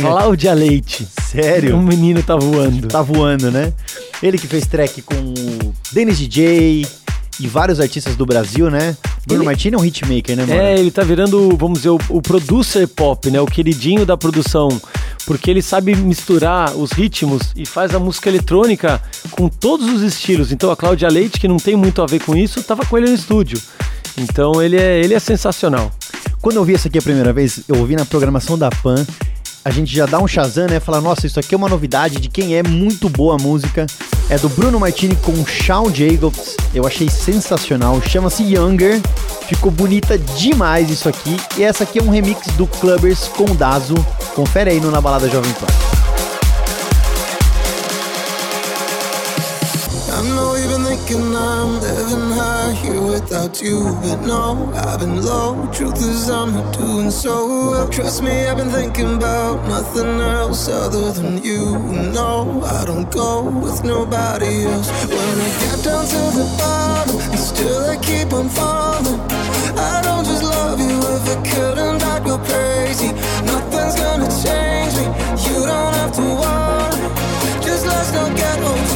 Cláudia 0.00 0.52
Leite. 0.52 1.08
Sério? 1.22 1.76
Um 1.76 1.82
menino 1.82 2.22
tá 2.22 2.36
voando. 2.36 2.88
Tá 2.88 3.02
voando, 3.02 3.50
né? 3.50 3.72
Ele 4.22 4.36
que 4.36 4.46
fez 4.46 4.66
track 4.66 5.02
com 5.02 5.14
o 5.14 5.74
Dennis 5.92 6.18
DJ 6.18 6.86
e 7.40 7.46
vários 7.48 7.80
artistas 7.80 8.14
do 8.16 8.26
Brasil, 8.26 8.70
né? 8.70 8.96
Bruno 9.26 9.42
Ele- 9.42 9.46
Martini 9.46 9.74
é 9.74 9.78
um 9.78 9.84
hitmaker, 9.84 10.36
né, 10.36 10.46
mano? 10.46 10.60
É, 10.60 10.78
ele 10.78 10.90
tá 10.90 11.02
virando, 11.02 11.56
vamos 11.56 11.78
dizer, 11.80 11.90
o, 11.90 11.98
o 12.08 12.22
producer 12.22 12.86
pop, 12.86 13.30
né? 13.30 13.40
O 13.40 13.46
queridinho 13.46 14.04
da 14.06 14.16
produção. 14.16 14.68
Porque 15.26 15.50
ele 15.50 15.62
sabe 15.62 15.94
misturar 15.94 16.74
os 16.76 16.92
ritmos 16.92 17.52
e 17.56 17.64
faz 17.66 17.94
a 17.94 17.98
música 17.98 18.28
eletrônica 18.28 19.00
com 19.30 19.48
todos 19.48 19.88
os 19.88 20.02
estilos. 20.02 20.52
Então 20.52 20.70
a 20.70 20.76
Cláudia 20.76 21.08
Leite, 21.08 21.38
que 21.40 21.48
não 21.48 21.56
tem 21.56 21.76
muito 21.76 22.02
a 22.02 22.06
ver 22.06 22.20
com 22.22 22.36
isso, 22.36 22.62
tava 22.62 22.84
com 22.84 22.96
ele 22.98 23.08
no 23.08 23.14
estúdio. 23.14 23.60
Então 24.16 24.62
ele 24.62 24.76
é, 24.76 25.00
ele 25.00 25.14
é 25.14 25.18
sensacional. 25.20 25.90
Quando 26.40 26.56
eu 26.56 26.64
vi 26.64 26.74
essa 26.74 26.88
aqui 26.88 26.98
a 26.98 27.02
primeira 27.02 27.32
vez, 27.32 27.60
eu 27.68 27.76
ouvi 27.76 27.94
na 27.96 28.04
programação 28.04 28.56
da 28.58 28.70
Pan. 28.70 29.06
A 29.62 29.70
gente 29.70 29.94
já 29.94 30.06
dá 30.06 30.18
um 30.18 30.26
Shazam, 30.26 30.68
né? 30.68 30.80
Fala, 30.80 31.02
nossa, 31.02 31.26
isso 31.26 31.38
aqui 31.38 31.54
é 31.54 31.58
uma 31.58 31.68
novidade 31.68 32.18
de 32.18 32.30
quem 32.30 32.56
é 32.56 32.62
muito 32.62 33.10
boa 33.10 33.34
a 33.34 33.38
música. 33.38 33.86
É 34.30 34.38
do 34.38 34.48
Bruno 34.48 34.80
Martini 34.80 35.14
com 35.16 35.44
Shawn 35.44 35.94
Jacobs. 35.94 36.56
Eu 36.74 36.86
achei 36.86 37.10
sensacional. 37.10 38.00
Chama-se 38.00 38.42
Younger. 38.42 39.00
Ficou 39.46 39.70
bonita 39.70 40.16
demais 40.16 40.88
isso 40.88 41.10
aqui. 41.10 41.36
E 41.58 41.62
essa 41.62 41.84
aqui 41.84 41.98
é 41.98 42.02
um 42.02 42.08
remix 42.08 42.46
do 42.56 42.66
Clubbers 42.66 43.28
com 43.28 43.44
Dazo. 43.54 43.94
Confere 44.34 44.70
aí 44.70 44.80
no 44.80 44.90
Na 44.90 45.00
Balada 45.00 45.28
Jovem 45.28 45.52
Pan. 45.52 45.66
Thinking 51.00 51.34
I'm 51.34 51.80
living 51.80 52.30
high 52.30 52.72
here 52.72 53.02
without 53.02 53.60
you, 53.62 53.96
but 54.02 54.20
no, 54.26 54.72
I've 54.74 55.00
been 55.00 55.22
low. 55.22 55.68
Truth 55.72 55.98
is, 55.98 56.28
I'm 56.28 56.52
not 56.52 56.76
doing 56.76 57.10
so 57.10 57.70
well. 57.70 57.88
Trust 57.88 58.22
me, 58.22 58.46
I've 58.46 58.56
been 58.56 58.70
thinking 58.70 59.16
about 59.16 59.66
nothing 59.68 60.20
else 60.20 60.68
other 60.68 61.12
than 61.12 61.42
you. 61.42 61.78
No, 62.12 62.62
I 62.64 62.84
don't 62.84 63.10
go 63.10 63.50
with 63.50 63.84
nobody 63.84 64.64
else. 64.64 64.88
When 65.08 65.40
I 65.46 65.50
get 65.60 65.84
down 65.84 66.04
to 66.06 66.22
the 66.38 66.46
bottom, 66.58 67.16
and 67.16 67.38
still 67.38 67.90
I 67.90 67.96
keep 67.96 68.32
on 68.32 68.48
falling. 68.48 69.20
I 69.78 70.00
don't 70.02 70.24
just 70.24 70.42
love 70.42 70.80
you, 70.80 70.98
if 71.16 71.24
I 71.28 71.36
couldn't, 71.50 72.02
I'd 72.02 72.24
go 72.24 72.38
crazy. 72.38 73.12
Nothing's 73.46 73.96
gonna 73.96 74.30
change 74.44 74.94
me, 75.00 75.06
you 75.46 75.66
don't 75.66 75.94
have 76.00 76.12
to 76.18 76.26
worry. 76.42 77.00
Just 77.64 77.86
let's 77.86 78.12
not 78.12 78.36
get 78.36 78.58
old 78.62 78.86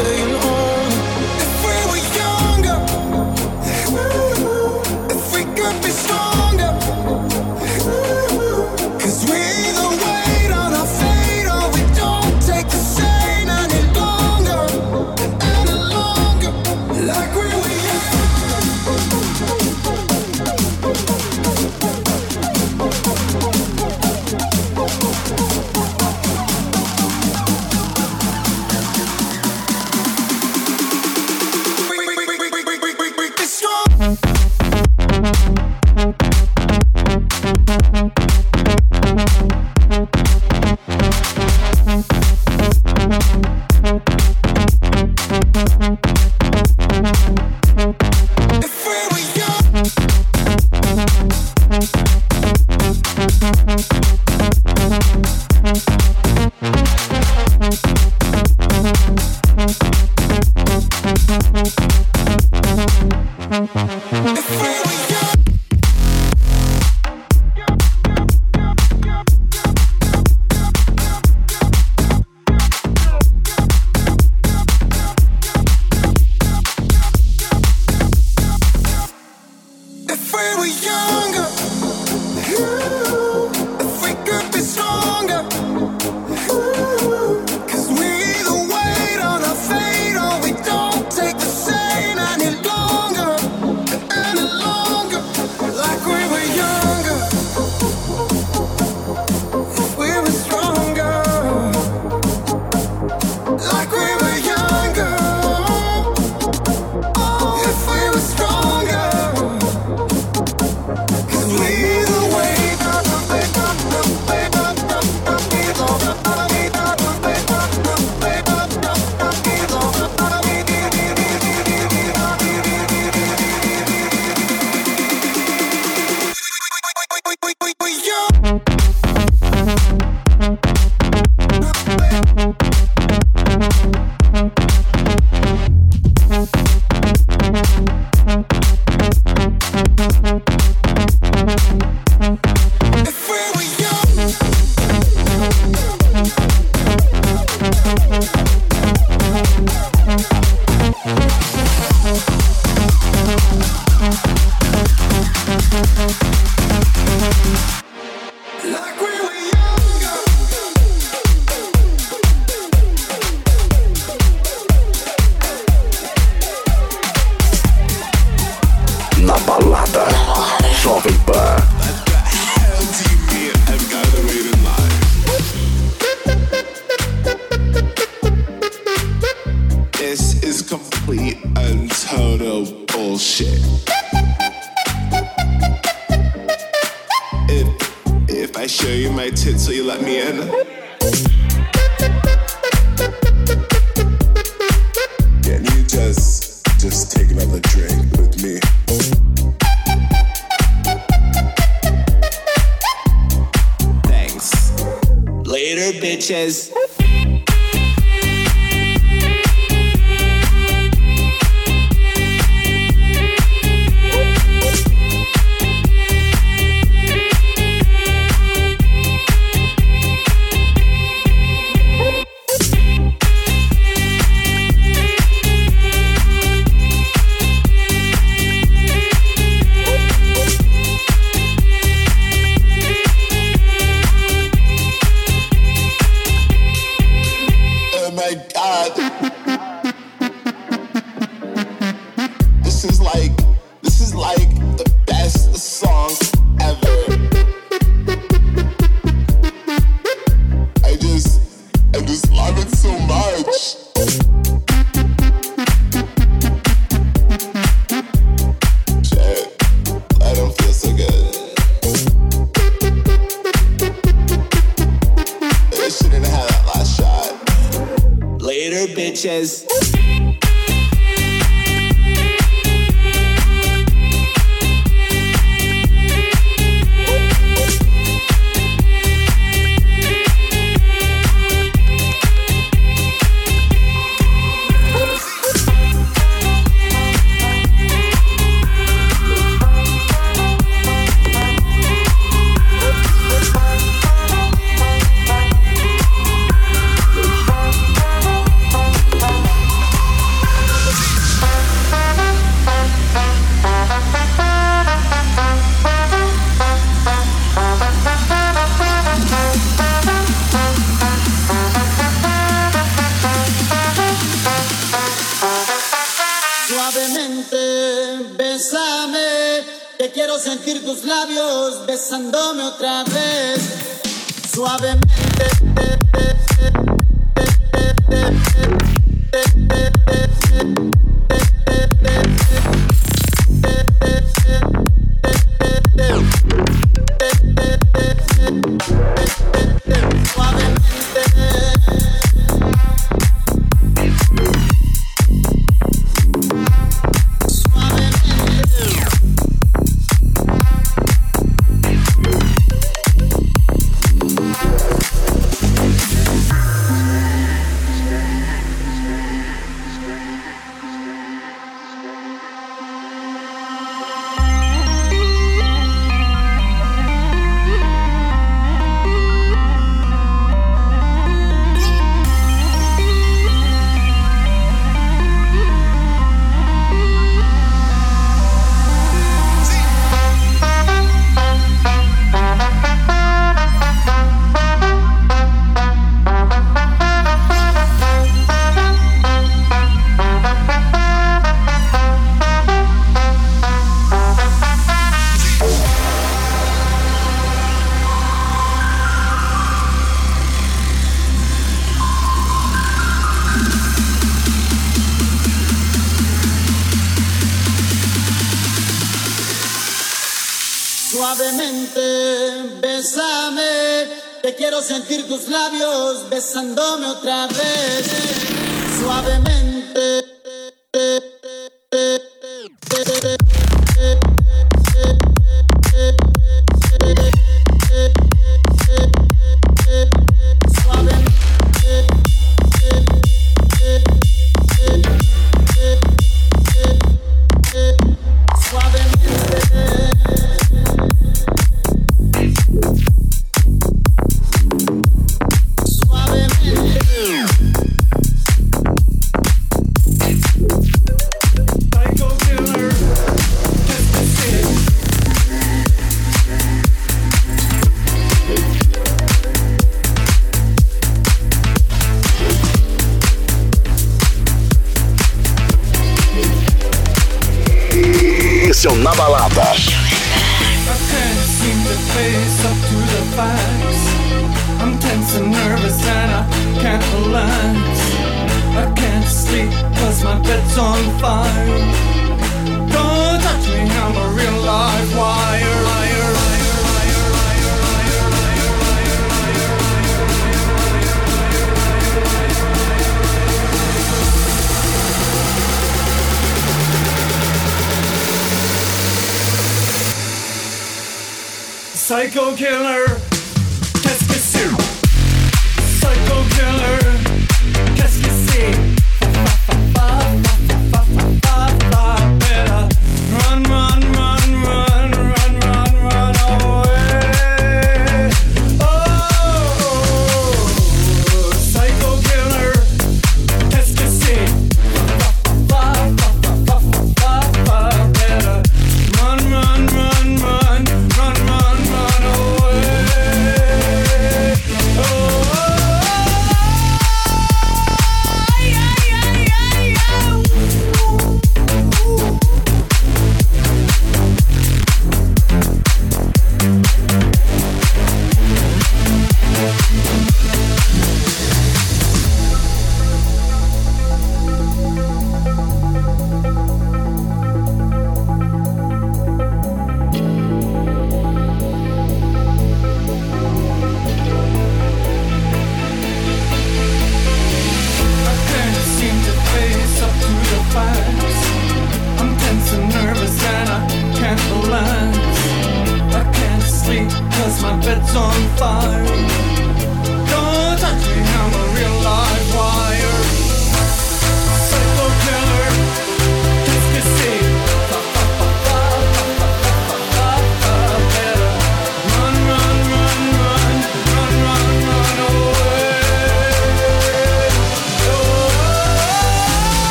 London 416.76 417.03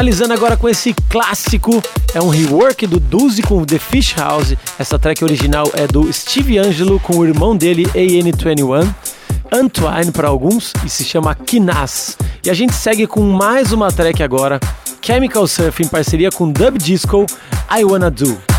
Finalizando 0.00 0.32
agora 0.32 0.56
com 0.56 0.66
esse 0.66 0.94
clássico, 1.10 1.82
é 2.14 2.22
um 2.22 2.30
rework 2.30 2.86
do 2.86 2.98
Duzi 2.98 3.42
com 3.42 3.62
The 3.66 3.78
Fish 3.78 4.14
House. 4.16 4.54
Essa 4.78 4.98
track 4.98 5.22
original 5.22 5.70
é 5.74 5.86
do 5.86 6.10
Steve 6.10 6.56
Angelo 6.56 6.98
com 6.98 7.18
o 7.18 7.26
irmão 7.26 7.54
dele, 7.54 7.84
AN21. 7.88 8.94
Antoine 9.52 10.10
para 10.10 10.28
alguns 10.28 10.72
e 10.86 10.88
se 10.88 11.04
chama 11.04 11.34
Kinas. 11.34 12.16
E 12.42 12.48
a 12.48 12.54
gente 12.54 12.72
segue 12.72 13.06
com 13.06 13.20
mais 13.20 13.72
uma 13.72 13.92
track 13.92 14.22
agora, 14.22 14.58
Chemical 15.02 15.46
Surf 15.46 15.82
em 15.82 15.88
parceria 15.88 16.30
com 16.30 16.50
Dub 16.50 16.78
Disco, 16.78 17.26
I 17.70 17.84
Wanna 17.84 18.10
Do. 18.10 18.49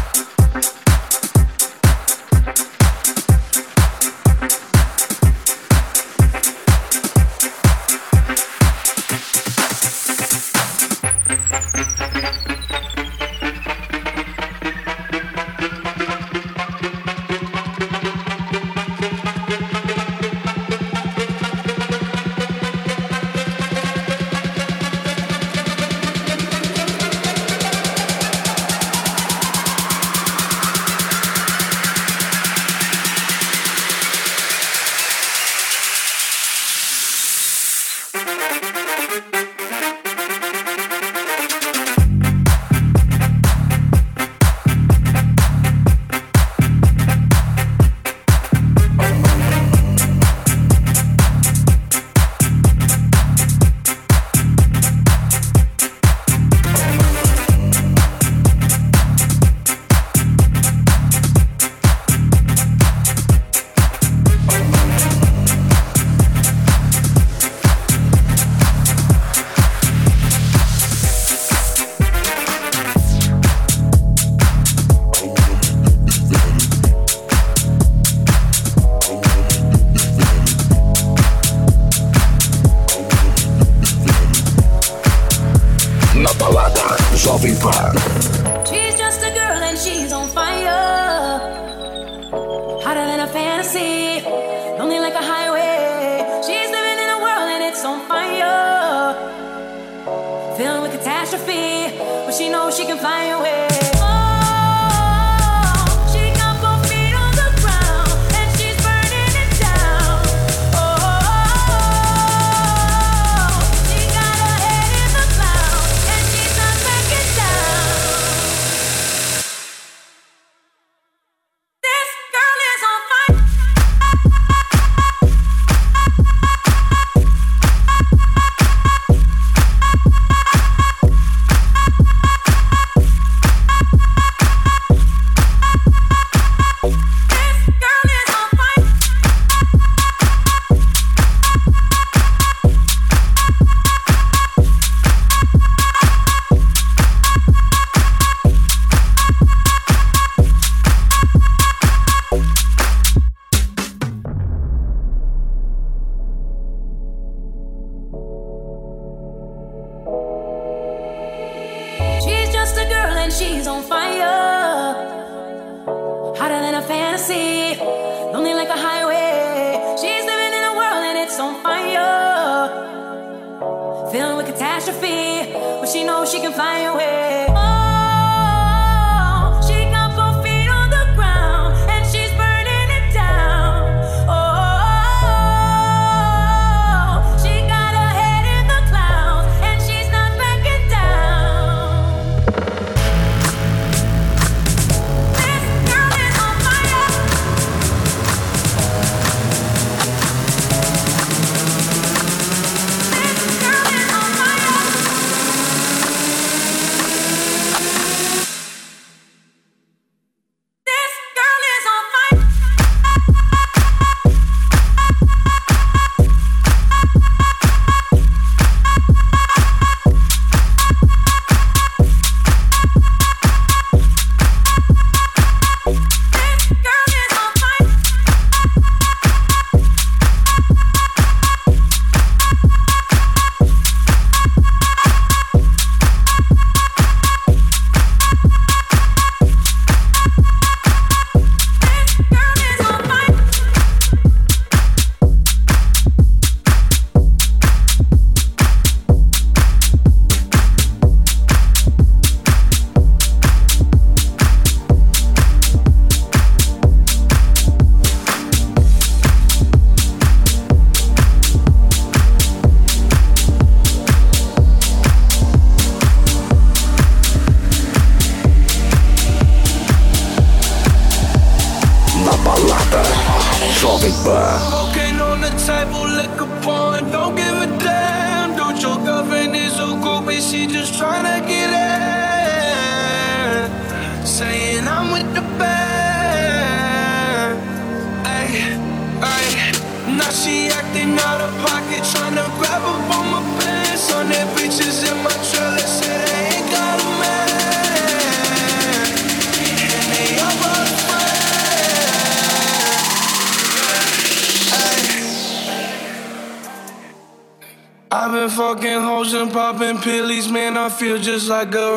Just 311.31 311.47
like 311.47 311.73
a 311.75 311.90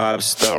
pop 0.00 0.22
star. 0.22 0.49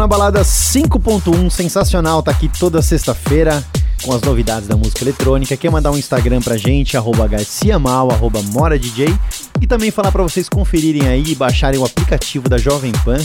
Na 0.00 0.06
Balada 0.06 0.40
5.1, 0.40 1.50
sensacional, 1.50 2.22
tá 2.22 2.30
aqui 2.30 2.48
toda 2.48 2.80
sexta-feira 2.80 3.62
com 4.02 4.14
as 4.14 4.22
novidades 4.22 4.66
da 4.66 4.74
música 4.74 5.04
eletrônica. 5.04 5.54
Quer 5.58 5.70
mandar 5.70 5.90
um 5.90 5.98
Instagram 5.98 6.40
pra 6.40 6.56
gente, 6.56 6.96
arroba 6.96 7.28
garciamal, 7.28 8.10
arroba 8.10 8.40
moradj 8.44 9.14
e 9.60 9.66
também 9.66 9.90
falar 9.90 10.10
pra 10.10 10.22
vocês 10.22 10.48
conferirem 10.48 11.06
aí 11.06 11.22
e 11.26 11.34
baixarem 11.34 11.78
o 11.78 11.84
aplicativo 11.84 12.48
da 12.48 12.56
Jovem 12.56 12.92
Pan 13.04 13.18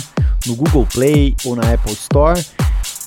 no 0.46 0.54
Google 0.54 0.86
Play 0.86 1.34
ou 1.46 1.56
na 1.56 1.62
Apple 1.62 1.94
Store. 1.94 2.46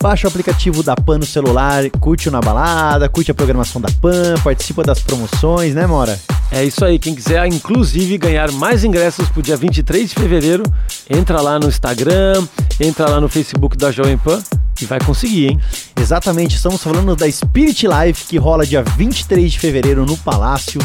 Baixa 0.01 0.29
o 0.29 0.31
aplicativo 0.31 0.83
da 0.83 0.95
Pan 0.95 1.19
no 1.19 1.27
celular, 1.27 1.91
curte 1.99 2.29
o 2.29 2.33
Na 2.33 2.41
Balada, 2.41 3.09
curte 3.09 3.33
a 3.33 3.35
programação 3.35 3.81
da 3.81 3.89
Pan, 4.01 4.35
participa 4.45 4.85
das 4.85 5.01
promoções, 5.01 5.75
né 5.75 5.89
Mora? 5.89 6.19
É 6.53 6.65
isso 6.65 6.85
aí, 6.85 7.01
quem 7.01 7.17
quiser 7.17 7.45
inclusive 7.47 8.17
ganhar 8.17 8.53
mais 8.53 8.85
ingressos 8.85 9.29
pro 9.29 9.43
dia 9.43 9.57
23 9.57 10.09
de 10.09 10.15
fevereiro, 10.15 10.63
entra 11.11 11.41
lá 11.41 11.59
no 11.59 11.67
Instagram, 11.67 12.47
entra 12.79 13.11
lá 13.11 13.21
no 13.21 13.29
Facebook 13.29 13.77
da 13.77 13.91
Jovem 13.91 14.17
Pan 14.17 14.41
e 14.81 14.85
vai 14.85 15.01
conseguir, 15.01 15.49
hein? 15.49 15.61
Exatamente, 16.01 16.55
estamos 16.55 16.81
falando 16.81 17.17
da 17.17 17.31
Spirit 17.31 17.87
Life 17.89 18.27
que 18.27 18.39
rola 18.39 18.65
dia 18.65 18.83
23 18.83 19.51
de 19.51 19.59
fevereiro 19.59 20.07
no 20.07 20.17
Palácio. 20.17 20.81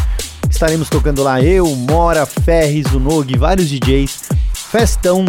Estaremos 0.50 0.90
tocando 0.90 1.24
lá 1.24 1.42
eu, 1.42 1.68
Mora, 1.76 2.26
Ferris, 2.26 2.88
o 2.88 3.00
Nog, 3.00 3.38
vários 3.38 3.70
DJs. 3.70 4.30
Festão, 4.54 5.26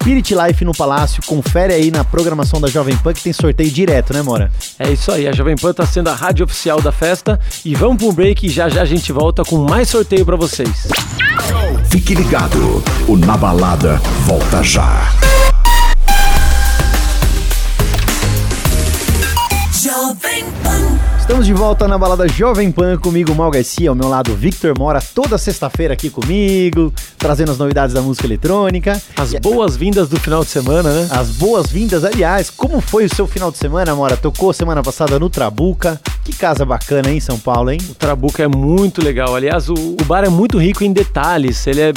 Spirit 0.00 0.32
Life 0.32 0.64
no 0.64 0.72
Palácio. 0.72 1.20
Confere 1.26 1.74
aí 1.74 1.90
na 1.90 2.04
programação 2.04 2.60
da 2.60 2.68
Jovem 2.68 2.96
Pan 2.96 3.12
que 3.12 3.22
tem 3.22 3.32
sorteio 3.32 3.70
direto, 3.70 4.14
né, 4.14 4.22
Mora? 4.22 4.50
É 4.78 4.90
isso 4.90 5.10
aí, 5.10 5.26
a 5.26 5.32
Jovem 5.32 5.56
Pan 5.56 5.74
tá 5.74 5.84
sendo 5.84 6.08
a 6.08 6.14
rádio 6.14 6.44
oficial 6.44 6.80
da 6.80 6.92
festa 6.92 7.38
e 7.64 7.74
vamos 7.74 7.98
pro 7.98 8.12
break 8.12 8.46
e 8.46 8.48
já 8.48 8.68
já 8.68 8.82
a 8.82 8.84
gente 8.84 9.12
volta 9.12 9.42
com 9.44 9.58
mais 9.58 9.88
sorteio 9.88 10.24
pra 10.24 10.36
vocês. 10.36 10.86
Fique 11.90 12.14
ligado, 12.14 12.82
o 13.08 13.16
Na 13.16 13.36
Balada 13.36 14.00
volta 14.24 14.62
já. 14.62 15.12
Jovem 19.72 20.44
Pan. 20.44 20.57
Estamos 21.28 21.44
de 21.44 21.52
volta 21.52 21.86
na 21.86 21.98
balada 21.98 22.26
Jovem 22.26 22.72
Pan 22.72 22.96
comigo, 22.96 23.34
Mal 23.34 23.50
Garcia, 23.50 23.90
ao 23.90 23.94
meu 23.94 24.08
lado 24.08 24.34
Victor 24.34 24.76
Mora, 24.78 24.98
toda 25.14 25.36
sexta-feira 25.36 25.92
aqui 25.92 26.08
comigo, 26.08 26.90
trazendo 27.18 27.52
as 27.52 27.58
novidades 27.58 27.94
da 27.94 28.00
música 28.00 28.26
eletrônica. 28.26 29.00
As 29.14 29.34
boas-vindas 29.34 30.08
do 30.08 30.18
final 30.18 30.42
de 30.42 30.48
semana, 30.48 30.90
né? 30.90 31.06
As 31.10 31.28
boas-vindas, 31.28 32.02
aliás, 32.02 32.48
como 32.48 32.80
foi 32.80 33.04
o 33.04 33.14
seu 33.14 33.26
final 33.26 33.50
de 33.50 33.58
semana, 33.58 33.94
Mora? 33.94 34.16
Tocou 34.16 34.54
semana 34.54 34.82
passada 34.82 35.18
no 35.18 35.28
Trabuca. 35.28 36.00
Que 36.24 36.34
casa 36.34 36.64
bacana, 36.64 37.10
hein, 37.10 37.20
São 37.20 37.38
Paulo, 37.38 37.70
hein? 37.70 37.78
O 37.90 37.94
Trabuca 37.94 38.42
é 38.42 38.48
muito 38.48 39.04
legal. 39.04 39.36
Aliás, 39.36 39.68
o, 39.68 39.74
o 39.74 40.04
bar 40.06 40.24
é 40.24 40.30
muito 40.30 40.56
rico 40.56 40.82
em 40.82 40.94
detalhes. 40.94 41.66
Ele 41.66 41.80
é 41.82 41.92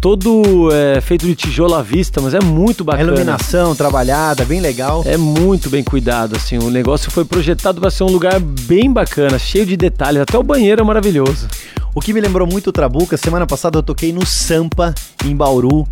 todo 0.00 0.70
é, 0.72 1.00
feito 1.00 1.26
de 1.26 1.34
tijolo 1.34 1.74
à 1.74 1.82
vista, 1.82 2.20
mas 2.20 2.34
é 2.34 2.40
muito 2.40 2.82
A 2.82 2.86
bacana. 2.86 3.08
iluminação 3.10 3.74
trabalhada, 3.74 4.44
bem 4.44 4.60
legal. 4.60 5.02
É 5.04 5.16
muito 5.16 5.68
bem 5.68 5.82
cuidado, 5.82 6.36
assim. 6.36 6.58
O 6.58 6.70
negócio 6.70 7.10
foi 7.10 7.24
projetado 7.24 7.80
para 7.80 7.90
ser 7.90 8.04
um 8.04 8.10
lugar 8.10 8.38
bem 8.40 8.92
bacana, 8.92 9.38
cheio 9.38 9.66
de 9.66 9.76
detalhes. 9.76 10.22
Até 10.22 10.38
o 10.38 10.42
banheiro 10.42 10.80
é 10.80 10.84
maravilhoso. 10.84 11.48
O 11.94 12.00
que 12.00 12.12
me 12.12 12.20
lembrou 12.20 12.46
muito 12.46 12.68
o 12.68 12.72
Trabuca, 12.72 13.16
semana 13.16 13.46
passada 13.46 13.78
eu 13.78 13.82
toquei 13.82 14.12
no 14.12 14.24
Sampa, 14.24 14.94
em 15.24 15.34
Bauru. 15.34 15.86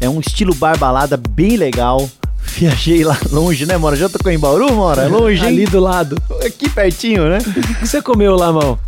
É 0.00 0.08
um 0.08 0.20
estilo 0.20 0.54
bar 0.54 0.76
balada 0.78 1.16
bem 1.16 1.56
legal. 1.56 2.08
Viajei 2.56 3.02
lá 3.04 3.18
longe, 3.32 3.66
né, 3.66 3.76
Mora? 3.76 3.96
Já 3.96 4.08
tocou 4.08 4.30
em 4.30 4.38
Bauru, 4.38 4.72
Mora? 4.72 5.02
É 5.02 5.08
longe, 5.08 5.40
hein? 5.42 5.48
Ali 5.48 5.64
do 5.66 5.80
lado. 5.80 6.16
Aqui 6.44 6.68
pertinho, 6.68 7.28
né? 7.28 7.38
O 7.38 7.74
que 7.80 7.86
você 7.86 8.02
comeu 8.02 8.36
lá, 8.36 8.52
mal? 8.52 8.78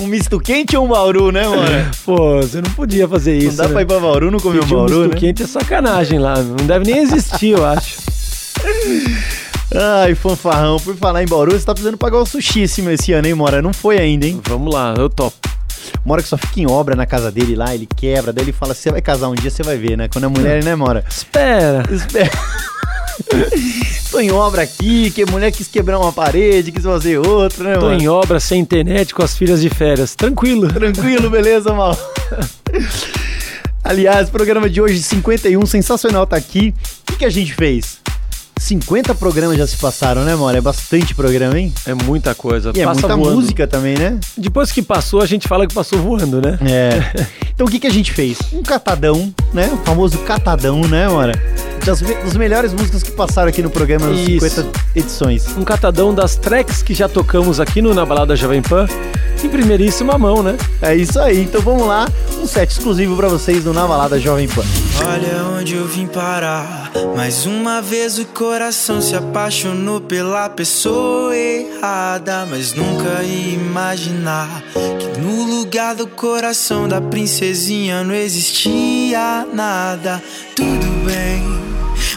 Um 0.00 0.06
misto 0.06 0.40
quente 0.40 0.76
ou 0.76 0.86
um 0.86 0.88
Bauru, 0.88 1.30
né, 1.30 1.46
Mora? 1.46 1.90
Pô, 2.04 2.36
você 2.36 2.60
não 2.60 2.70
podia 2.70 3.06
fazer 3.06 3.36
isso. 3.36 3.48
Não 3.48 3.56
dá 3.56 3.64
né? 3.64 3.72
pra 3.72 3.82
ir 3.82 3.86
pra 3.86 4.00
Bauru, 4.00 4.30
não 4.30 4.38
comer 4.38 4.58
um 4.58 4.62
Pedir 4.62 4.74
um 4.74 4.78
Bauru, 4.78 5.00
misto 5.00 5.14
né? 5.14 5.20
quente 5.20 5.42
é 5.42 5.46
sacanagem 5.46 6.18
lá. 6.18 6.36
Não 6.42 6.66
deve 6.66 6.90
nem 6.90 7.02
existir, 7.02 7.50
eu 7.50 7.64
acho. 7.64 7.98
Ai, 9.74 10.14
fanfarrão, 10.14 10.78
por 10.78 10.96
falar 10.96 11.22
em 11.22 11.26
Bauru, 11.26 11.52
você 11.52 11.64
tá 11.64 11.74
precisando 11.74 11.98
pagar 11.98 12.18
o 12.18 12.26
sushi 12.26 12.62
esse 12.62 13.12
ano, 13.12 13.28
hein, 13.28 13.34
Mora? 13.34 13.60
Não 13.60 13.72
foi 13.72 13.98
ainda, 13.98 14.26
hein? 14.26 14.40
Vamos 14.44 14.72
lá, 14.72 14.94
eu 14.96 15.10
topo. 15.10 15.36
Mora 16.04 16.22
que 16.22 16.28
só 16.28 16.36
fica 16.36 16.60
em 16.60 16.66
obra 16.66 16.96
na 16.96 17.06
casa 17.06 17.30
dele 17.30 17.54
lá, 17.54 17.74
ele 17.74 17.86
quebra, 17.86 18.32
daí 18.32 18.44
ele 18.44 18.52
fala, 18.52 18.74
você 18.74 18.90
vai 18.90 19.02
casar 19.02 19.28
um 19.28 19.34
dia, 19.34 19.50
você 19.50 19.62
vai 19.62 19.76
ver, 19.76 19.96
né? 19.96 20.08
Quando 20.08 20.24
é 20.24 20.28
mulher, 20.28 20.64
né, 20.64 20.74
Mora? 20.74 21.04
Espera. 21.08 21.84
Espera. 21.90 22.30
Tô 24.10 24.20
em 24.20 24.30
obra 24.30 24.62
aqui, 24.62 25.10
que 25.10 25.24
mulher 25.26 25.52
quis 25.52 25.68
quebrar 25.68 25.98
uma 25.98 26.12
parede, 26.12 26.72
quis 26.72 26.82
fazer 26.82 27.18
outra, 27.18 27.62
né, 27.62 27.74
Tô 27.74 27.86
mano? 27.86 28.00
em 28.00 28.08
obra, 28.08 28.40
sem 28.40 28.58
internet, 28.60 29.14
com 29.14 29.22
as 29.22 29.36
filhas 29.36 29.60
de 29.60 29.68
férias. 29.68 30.14
Tranquilo. 30.14 30.68
Tranquilo, 30.72 31.28
beleza, 31.28 31.74
mal. 31.74 31.96
Aliás, 33.84 34.28
o 34.28 34.32
programa 34.32 34.68
de 34.68 34.80
hoje, 34.80 35.02
51, 35.02 35.64
sensacional, 35.66 36.26
tá 36.26 36.36
aqui. 36.36 36.74
O 37.02 37.12
que, 37.12 37.18
que 37.18 37.24
a 37.24 37.30
gente 37.30 37.54
fez? 37.54 37.98
50 38.58 39.14
programas 39.14 39.56
já 39.56 39.66
se 39.66 39.76
passaram, 39.76 40.24
né, 40.24 40.34
Mora? 40.34 40.58
É 40.58 40.60
bastante 40.60 41.14
programa, 41.14 41.58
hein? 41.58 41.72
É 41.86 41.94
muita 41.94 42.34
coisa. 42.34 42.72
E 42.74 42.80
é 42.80 42.84
Passa 42.84 43.00
muita 43.00 43.16
voando. 43.16 43.36
música 43.36 43.66
também, 43.66 43.96
né? 43.96 44.18
Depois 44.36 44.72
que 44.72 44.82
passou, 44.82 45.20
a 45.22 45.26
gente 45.26 45.46
fala 45.48 45.66
que 45.66 45.74
passou 45.74 45.98
voando, 46.00 46.40
né? 46.40 46.58
É. 46.68 47.28
Então 47.58 47.66
o 47.66 47.70
que, 47.70 47.80
que 47.80 47.88
a 47.88 47.90
gente 47.90 48.12
fez? 48.12 48.38
Um 48.52 48.62
catadão, 48.62 49.34
né? 49.52 49.68
O 49.72 49.78
famoso 49.84 50.16
catadão, 50.18 50.80
né, 50.82 51.08
Mora? 51.08 51.32
Das, 51.84 52.00
me- 52.00 52.14
das 52.14 52.36
melhores 52.36 52.72
músicas 52.72 53.02
que 53.02 53.10
passaram 53.10 53.48
aqui 53.48 53.60
no 53.60 53.68
programa 53.68 54.06
nas 54.06 54.16
Isso. 54.28 54.48
50 54.48 54.80
edições. 54.94 55.44
Um 55.56 55.64
catadão 55.64 56.14
das 56.14 56.36
tracks 56.36 56.82
que 56.84 56.94
já 56.94 57.08
tocamos 57.08 57.58
aqui 57.58 57.82
no 57.82 57.92
Na 57.92 58.06
Balada 58.06 58.36
Jovem 58.36 58.62
Pan. 58.62 58.86
Em 59.42 59.48
primeiríssima 59.48 60.16
mão, 60.16 60.40
né? 60.40 60.56
É 60.80 60.94
isso 60.94 61.18
aí. 61.18 61.42
Então 61.42 61.60
vamos 61.60 61.84
lá, 61.88 62.06
um 62.40 62.46
set 62.46 62.70
exclusivo 62.70 63.16
pra 63.16 63.26
vocês 63.26 63.64
do 63.64 63.72
Na 63.72 63.88
Balada 63.88 64.20
Jovem 64.20 64.46
Pan. 64.46 64.62
Olha 65.06 65.44
onde 65.58 65.74
eu 65.74 65.86
vim 65.86 66.06
parar. 66.06 66.90
Mais 67.16 67.46
uma 67.46 67.80
vez 67.80 68.18
o 68.18 68.24
coração 68.26 69.00
se 69.00 69.14
apaixonou 69.14 70.00
pela 70.00 70.48
pessoa 70.48 71.36
errada. 71.36 72.46
Mas 72.46 72.72
nunca 72.72 73.22
ia 73.22 73.54
imaginar 73.54 74.62
que 74.72 75.20
no 75.20 75.44
lugar 75.44 75.94
do 75.94 76.06
coração 76.06 76.88
da 76.88 77.00
princesinha 77.00 78.02
não 78.02 78.14
existia 78.14 79.46
nada. 79.52 80.22
Tudo 80.54 80.86
bem. 81.04 81.68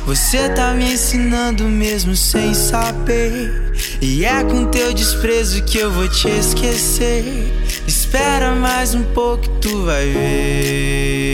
Você 0.05 0.49
tá 0.49 0.73
me 0.73 0.93
ensinando 0.93 1.63
mesmo 1.65 2.15
sem 2.15 2.53
saber. 2.53 3.71
E 4.01 4.25
é 4.25 4.43
com 4.43 4.65
teu 4.65 4.93
desprezo 4.93 5.63
que 5.63 5.77
eu 5.77 5.91
vou 5.91 6.07
te 6.07 6.27
esquecer. 6.27 7.23
Espera 7.87 8.51
mais 8.51 8.93
um 8.93 9.03
pouco, 9.03 9.47
tu 9.59 9.85
vai 9.85 10.05
ver. 10.07 11.30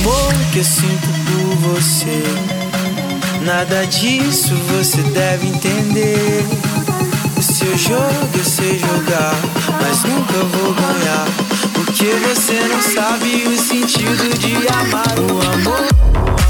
Amor 0.00 0.34
que 0.52 0.58
eu 0.58 0.64
sinto 0.64 1.08
por 1.26 1.74
você. 1.74 2.22
Nada 3.44 3.86
disso 3.86 4.54
você 4.70 5.02
deve 5.02 5.48
entender. 5.48 6.44
O 7.36 7.42
seu 7.42 7.76
jogo 7.76 8.30
eu 8.34 8.44
sei 8.44 8.78
jogar, 8.78 9.34
mas 9.80 10.02
nunca 10.04 10.38
vou 10.56 10.74
ganhar. 10.74 11.26
Porque 11.72 12.06
você 12.06 12.60
não 12.68 12.82
sabe 12.82 13.46
o 13.48 13.58
sentido 13.58 14.38
de 14.38 14.54
amar 14.68 15.18
o 15.18 15.52
amor. 15.52 16.45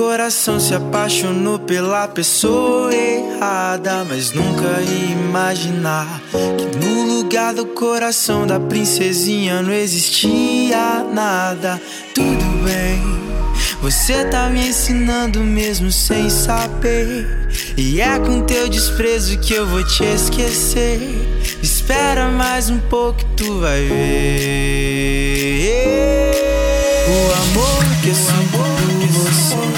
Coração 0.00 0.58
se 0.58 0.74
apaixonou 0.74 1.58
pela 1.58 2.08
pessoa 2.08 2.90
errada. 2.94 4.02
Mas 4.08 4.32
nunca 4.32 4.80
ia 4.80 5.12
imaginar 5.12 6.22
que 6.30 6.78
no 6.78 7.18
lugar 7.18 7.52
do 7.52 7.66
coração 7.66 8.46
da 8.46 8.58
princesinha 8.58 9.60
não 9.60 9.74
existia 9.74 11.04
nada. 11.12 11.78
Tudo 12.14 12.64
bem. 12.64 12.98
Você 13.82 14.24
tá 14.24 14.48
me 14.48 14.68
ensinando 14.68 15.40
mesmo 15.40 15.92
sem 15.92 16.30
saber. 16.30 17.50
E 17.76 18.00
é 18.00 18.18
com 18.18 18.40
teu 18.40 18.70
desprezo 18.70 19.38
que 19.38 19.52
eu 19.52 19.66
vou 19.66 19.84
te 19.84 20.02
esquecer. 20.04 20.98
Espera 21.62 22.30
mais 22.30 22.70
um 22.70 22.78
pouco, 22.78 23.22
tu 23.36 23.60
vai 23.60 23.82
ver. 23.82 24.00
O 27.06 27.32
amor 27.42 27.84
que 28.02 28.08
eu 28.08 28.14
sinto 28.14 28.50
por 28.50 28.64
você. 29.12 29.69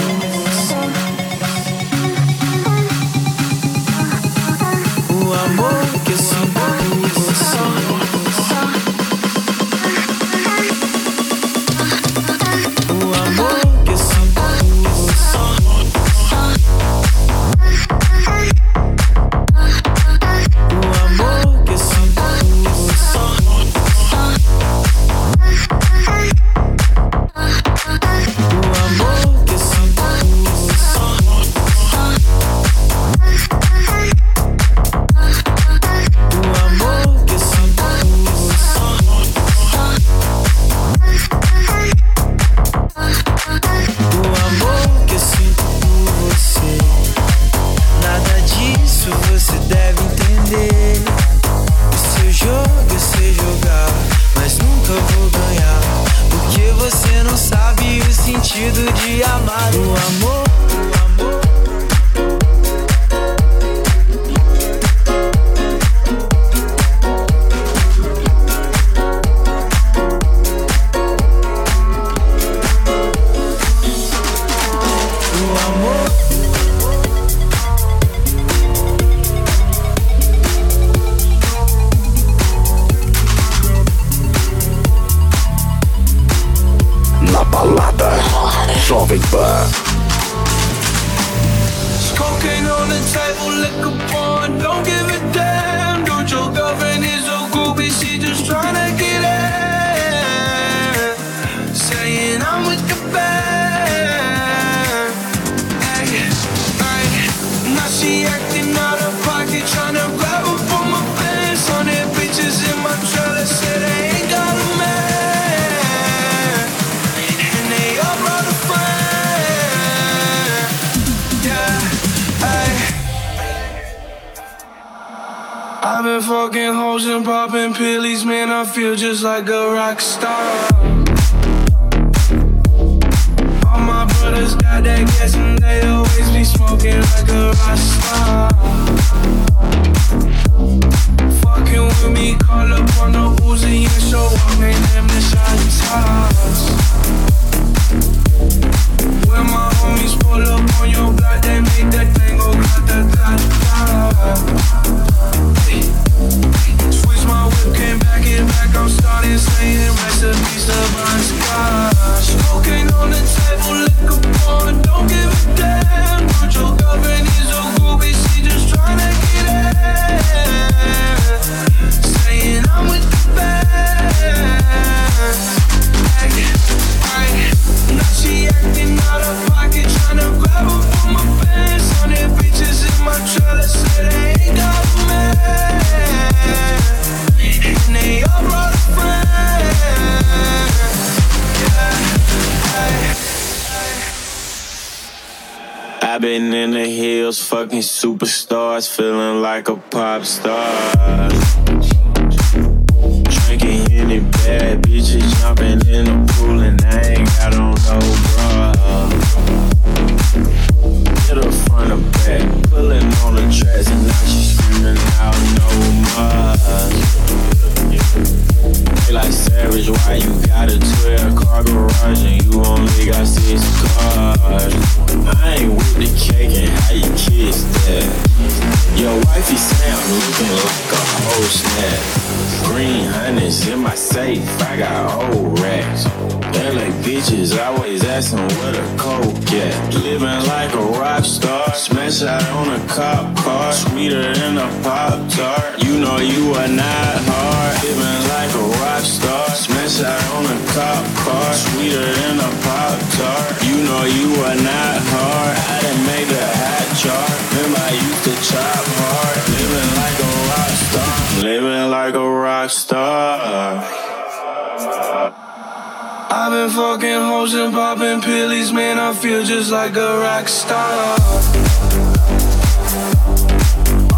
feel 269.23 269.45
just 269.45 269.71
like 269.71 269.95
a 269.95 270.19
rock 270.19 270.49
star. 270.49 271.17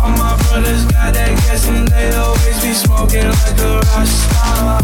All 0.01 0.11
my 0.17 0.35
brothers 0.49 0.87
got 0.87 1.13
that 1.13 1.37
gas 1.45 1.69
and 1.69 1.87
they 1.89 2.11
always 2.15 2.63
be 2.65 2.73
smoking 2.73 3.29
like 3.29 3.61
a 3.61 3.81
rock 3.85 4.07
star. 4.07 4.81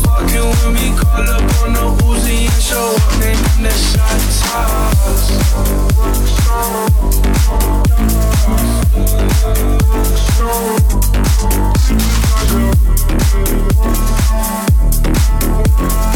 Fucking 0.00 0.48
with 0.48 0.72
me, 0.72 0.96
call 0.96 1.28
up 1.28 1.44
on 1.60 1.74
the 1.74 1.86
Uzi 2.04 2.48
and 2.48 2.62
show 2.62 2.96
up, 2.96 3.20
name 3.20 3.44
in 3.58 3.64
the 3.64 3.74
shot 3.84 4.20
toss. 4.40 5.28
Like 15.46 16.12
a 16.12 16.15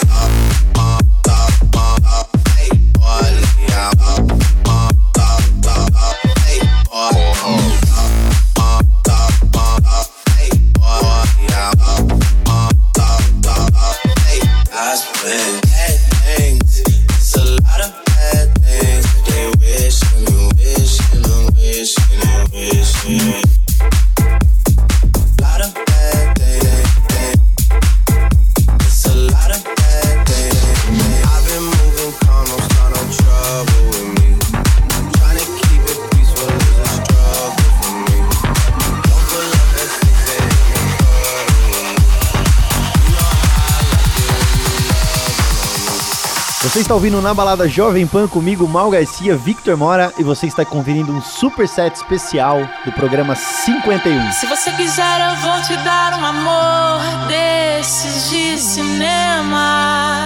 Está 46.91 46.95
ouvindo 46.97 47.21
na 47.21 47.33
balada 47.33 47.69
Jovem 47.69 48.05
Pan 48.05 48.27
comigo, 48.27 48.67
Mal 48.67 48.91
Garcia, 48.91 49.37
Victor 49.37 49.77
Mora, 49.77 50.11
e 50.19 50.23
você 50.23 50.45
está 50.45 50.65
conferindo 50.65 51.13
um 51.13 51.21
super 51.21 51.65
set 51.65 51.95
especial 51.95 52.67
do 52.83 52.91
programa 52.91 53.33
51. 53.33 54.33
Se 54.33 54.45
você 54.45 54.71
quiser, 54.73 55.29
eu 55.29 55.37
vou 55.37 55.61
te 55.61 55.73
dar 55.85 56.19
um 56.19 56.25
amor 56.25 57.27
desses 57.29 58.29
de 58.29 58.57
cinema. 58.57 60.25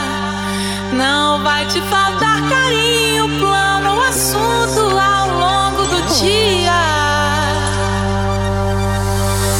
Não 0.93 1.43
vai 1.43 1.67
te 1.67 1.79
faltar 1.81 2.49
carinho, 2.49 3.29
plano, 3.37 4.01
assunto 4.01 4.97
ao 4.97 5.27
longo 5.37 5.83
do 5.83 6.01
dia. 6.15 6.73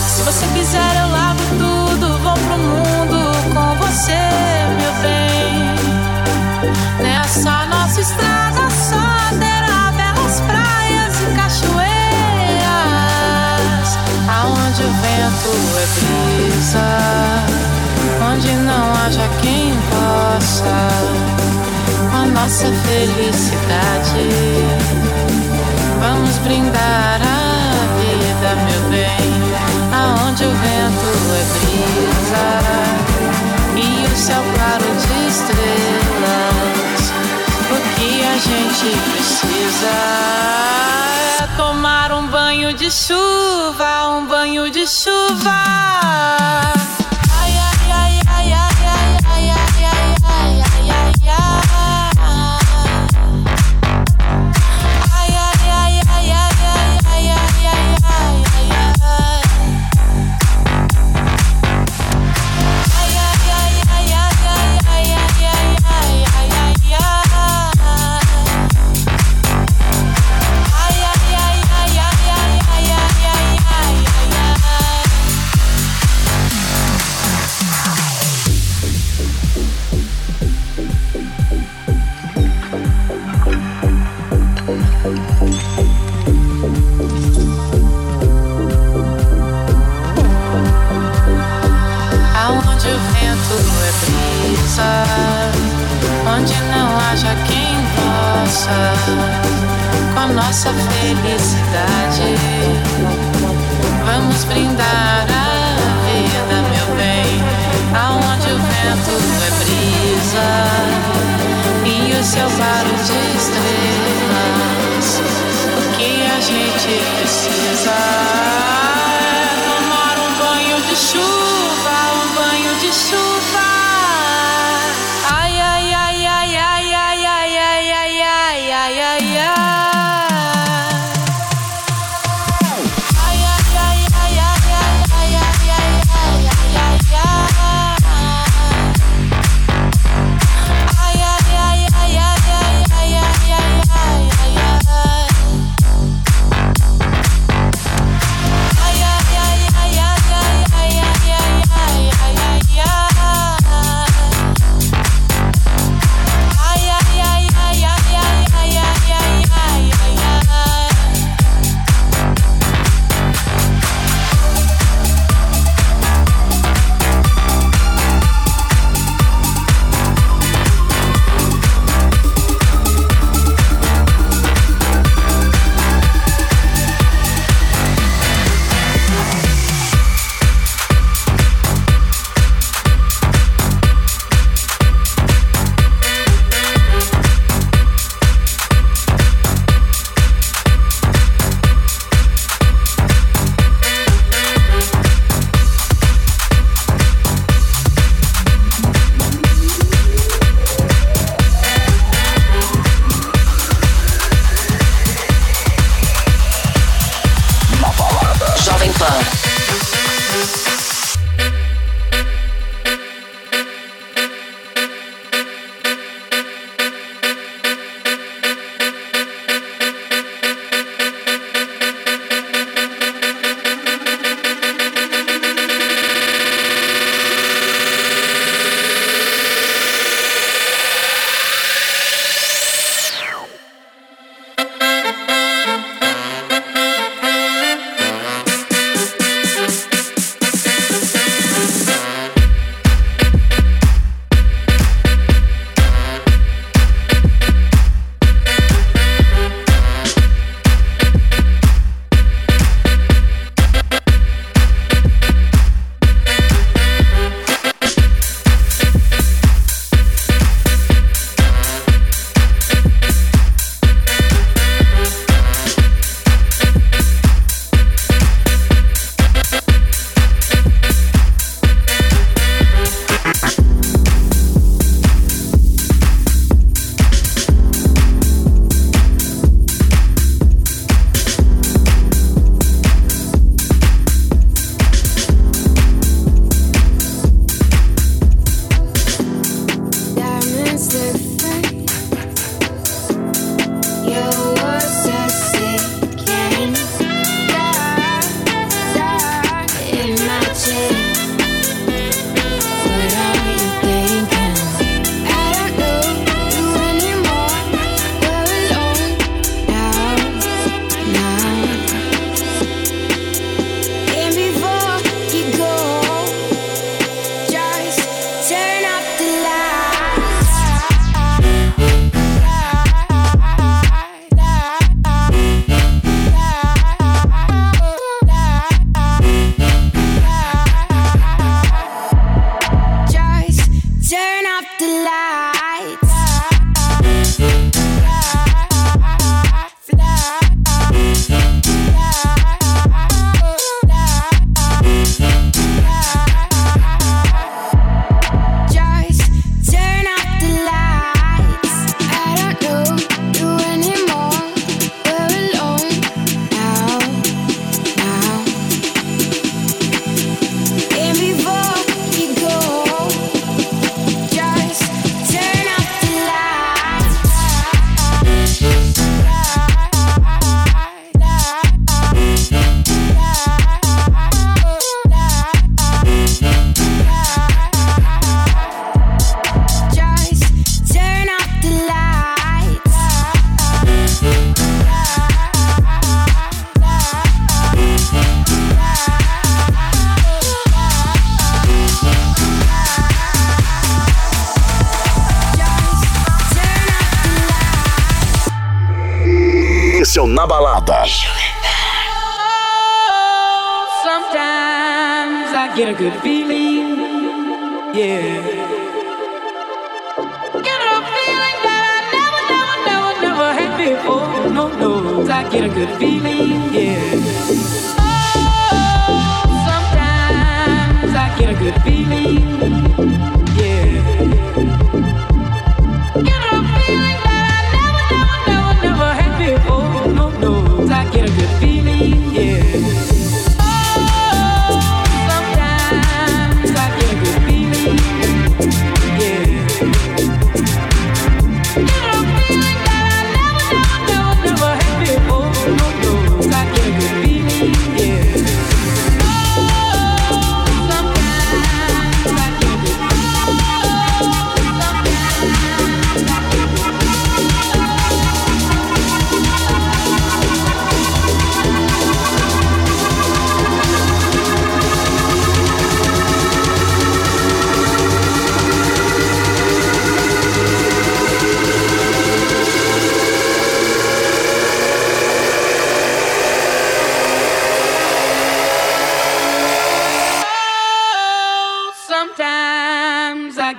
Se 0.08 0.24
você 0.24 0.48
quiser, 0.56 0.95
Nessa 7.36 7.66
nossa 7.66 8.00
estrada 8.00 8.70
só 8.70 8.96
terá 9.38 9.92
belas 9.92 10.40
praias 10.40 11.20
e 11.20 11.26
cachoeiras, 11.36 11.90
aonde 14.30 14.84
o 14.84 14.92
vento 15.02 15.52
é 15.76 15.86
brisa, 16.00 16.88
onde 18.32 18.54
não 18.54 18.86
haja 18.94 19.28
quem 19.42 19.74
possa 19.90 20.80
a 22.14 22.26
nossa 22.28 22.72
felicidade. 22.72 24.30
Vamos 26.00 26.38
brindar 26.38 27.20
a 27.22 27.84
vida, 28.00 28.56
meu 28.64 28.82
bem, 28.92 29.28
aonde 29.92 30.46
o 30.46 30.52
vento 30.52 31.10
é 31.36 31.44
brisa 31.60 32.48
e 33.76 34.08
o 34.08 34.16
céu 34.16 34.42
claro 34.56 34.88
de 34.96 35.28
estrelas. 35.28 35.85
A 38.36 38.38
gente 38.38 38.98
precisa 39.12 39.88
é 41.40 41.48
tomar 41.56 42.12
um 42.12 42.28
banho 42.28 42.74
de 42.74 42.92
chuva, 42.92 44.10
um 44.10 44.28
banho 44.28 44.70
de 44.70 44.86
chuva. 44.86 45.64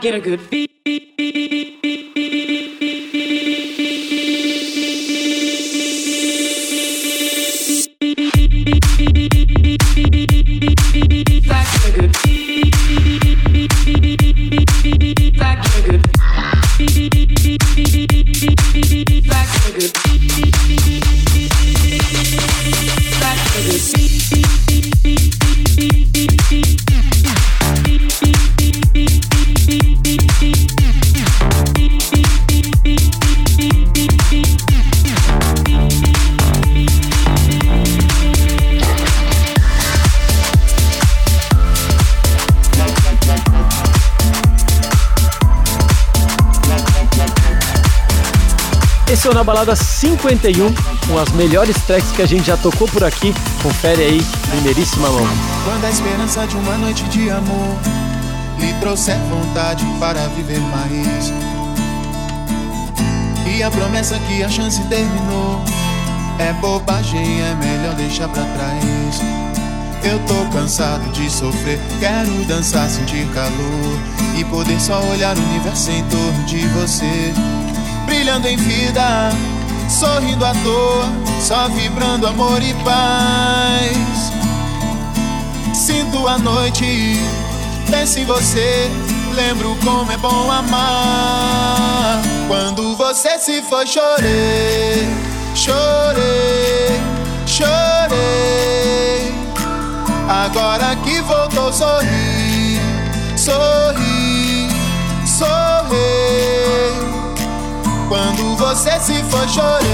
Get 0.07 0.15
a 0.15 0.20
good 0.20 0.51
beat. 0.51 0.76
51, 50.17 50.73
com 51.07 51.19
as 51.19 51.31
melhores 51.33 51.77
tracks 51.87 52.11
que 52.13 52.23
a 52.23 52.27
gente 52.27 52.47
já 52.47 52.57
tocou 52.57 52.89
por 52.89 53.05
aqui. 53.05 53.35
Confere 53.63 54.03
aí, 54.03 54.27
primeiríssima 54.51 55.09
mão. 55.11 55.27
Quando 55.65 55.85
a 55.85 55.91
esperança 55.91 56.47
de 56.47 56.57
uma 56.57 56.77
noite 56.79 57.05
de 57.05 57.31
amor 57.31 57.77
lhe 58.59 58.73
trouxer 58.81 59.19
vontade 59.29 59.85
para 60.01 60.27
viver 60.29 60.61
mais. 60.61 61.33
E 63.47 63.63
a 63.63 63.71
promessa 63.71 64.19
que 64.21 64.43
a 64.43 64.49
chance 64.49 64.81
terminou 64.89 65.63
é 66.39 66.53
bobagem, 66.55 67.41
é 67.41 67.55
melhor 67.55 67.95
deixar 67.95 68.29
pra 68.29 68.43
trás. 68.43 69.21
Eu 70.03 70.19
tô 70.21 70.57
cansado 70.57 71.11
de 71.13 71.29
sofrer, 71.31 71.81
quero 71.99 72.45
dançar, 72.45 72.89
sentir 72.89 73.27
calor 73.35 73.99
e 74.39 74.45
poder 74.45 74.81
só 74.81 75.01
olhar 75.05 75.37
o 75.37 75.41
universo 75.41 75.91
em 75.91 76.05
torno 76.05 76.45
de 76.45 76.67
você. 76.69 77.33
Brilhando 78.07 78.47
em 78.47 78.57
vida, 78.57 79.31
sorrindo 79.89 80.45
à 80.45 80.53
toa, 80.53 81.07
só 81.41 81.69
vibrando 81.69 82.27
amor 82.27 82.63
e 82.63 82.75
paz. 82.85 84.33
Sinto 85.75 86.27
a 86.27 86.39
noite, 86.39 87.21
penso 87.91 88.19
em 88.19 88.25
você, 88.25 88.91
lembro 89.35 89.77
como 89.85 90.11
é 90.11 90.17
bom 90.17 90.51
amar. 90.51 92.21
Quando 92.49 92.97
você 92.97 93.39
se 93.39 93.63
foi, 93.63 93.87
chorei, 93.87 95.07
chorei, 95.55 97.01
chorei. 97.47 99.35
Agora 100.29 100.97
que 101.05 101.21
voltou, 101.21 101.73
sorri, 101.73 102.81
sorri. 103.37 103.86
Quando 108.09 108.57
você 108.57 109.01
se 109.01 109.23
for, 109.24 109.49
chorei. 109.49 109.87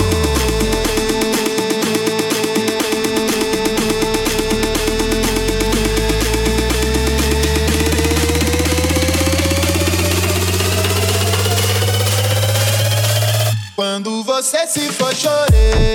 Quando 13.75 14.23
você 14.23 14.67
se 14.67 14.93
for, 14.93 15.15
chorei, 15.15 15.95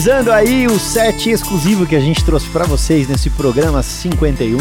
Finalizando 0.00 0.32
aí 0.32 0.66
o 0.66 0.78
set 0.78 1.28
exclusivo 1.28 1.84
que 1.84 1.94
a 1.94 2.00
gente 2.00 2.24
trouxe 2.24 2.48
pra 2.48 2.64
vocês 2.64 3.06
nesse 3.06 3.28
programa 3.28 3.82
51. 3.82 4.56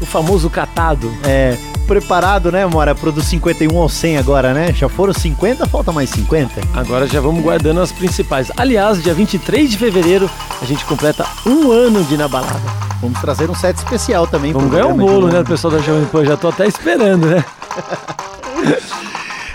O 0.00 0.06
famoso 0.06 0.48
catado. 0.48 1.12
É, 1.24 1.56
preparado, 1.88 2.52
né, 2.52 2.64
Mora, 2.66 2.94
pro 2.94 3.10
do 3.10 3.20
51 3.20 3.76
ao 3.76 3.88
100 3.88 4.18
agora, 4.18 4.54
né? 4.54 4.72
Já 4.72 4.88
foram 4.88 5.12
50, 5.12 5.66
falta 5.66 5.90
mais 5.90 6.08
50. 6.10 6.60
Agora 6.72 7.08
já 7.08 7.20
vamos 7.20 7.42
guardando 7.42 7.80
as 7.80 7.90
principais. 7.90 8.52
Aliás, 8.56 9.02
dia 9.02 9.12
23 9.12 9.68
de 9.68 9.76
fevereiro, 9.76 10.30
a 10.62 10.64
gente 10.64 10.84
completa 10.84 11.26
um 11.44 11.72
ano 11.72 12.04
de 12.04 12.16
Na 12.16 12.28
Balada. 12.28 12.60
Vamos 13.00 13.20
trazer 13.20 13.50
um 13.50 13.54
set 13.56 13.76
especial 13.76 14.28
também. 14.28 14.52
Vamos 14.52 14.70
ganhar 14.70 14.86
um 14.86 14.96
bolo, 14.96 15.26
né, 15.26 15.42
do 15.42 15.46
pessoal 15.46 15.72
da 15.72 15.80
Jovem 15.80 16.04
Pan? 16.04 16.24
Já 16.24 16.36
tô 16.36 16.46
até 16.46 16.68
esperando, 16.68 17.26
né? 17.26 17.44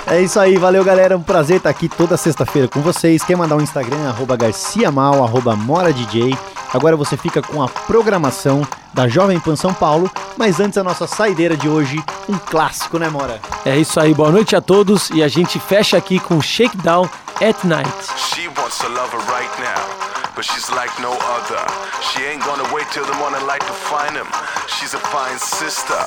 É 0.07 0.21
isso 0.21 0.39
aí, 0.39 0.55
valeu 0.57 0.83
galera, 0.83 1.17
um 1.17 1.23
prazer 1.23 1.57
estar 1.57 1.69
aqui 1.69 1.89
toda 1.89 2.15
sexta-feira 2.15 2.67
com 2.67 2.79
vocês. 2.79 3.23
Quer 3.23 3.35
mandar 3.35 3.55
um 3.55 3.61
Instagram, 3.61 4.07
arroba 4.07 4.37
garciamal, 4.37 5.23
arroba 5.23 5.55
moradj. 5.55 6.37
Agora 6.71 6.95
você 6.95 7.17
fica 7.17 7.41
com 7.41 7.63
a 7.63 7.67
programação 7.67 8.65
da 8.93 9.07
Jovem 9.07 9.39
Pan 9.39 9.55
São 9.55 9.73
Paulo, 9.73 10.09
mas 10.37 10.59
antes 10.59 10.77
a 10.77 10.83
nossa 10.83 11.07
saideira 11.07 11.57
de 11.57 11.67
hoje, 11.67 12.01
um 12.29 12.37
clássico, 12.37 12.99
né 12.99 13.09
Mora? 13.09 13.39
É 13.65 13.77
isso 13.77 13.99
aí, 13.99 14.13
boa 14.13 14.31
noite 14.31 14.55
a 14.55 14.61
todos 14.61 15.09
e 15.09 15.23
a 15.23 15.27
gente 15.27 15.59
fecha 15.59 15.97
aqui 15.97 16.19
com 16.19 16.39
Shakedown 16.39 17.09
at 17.41 17.63
Night. 17.63 17.91
She 18.15 18.47
wants 18.47 18.81
a 18.81 18.87
lover 18.87 19.19
right 19.27 19.49
now, 19.59 20.04
but 20.35 20.43
she's 20.43 20.69
like 20.71 20.91
no 20.99 21.15
other. 21.15 21.63
She 22.11 22.23
ain't 22.27 22.43
gonna 22.43 22.67
wait 22.75 22.85
till 22.91 23.05
the 23.05 23.15
morning 23.15 23.41
light 23.47 23.61
to 23.61 23.75
find 23.87 24.15
him. 24.15 24.27
She's 24.67 24.93
a 24.93 24.99
fine 24.99 25.39
sister, 25.39 25.97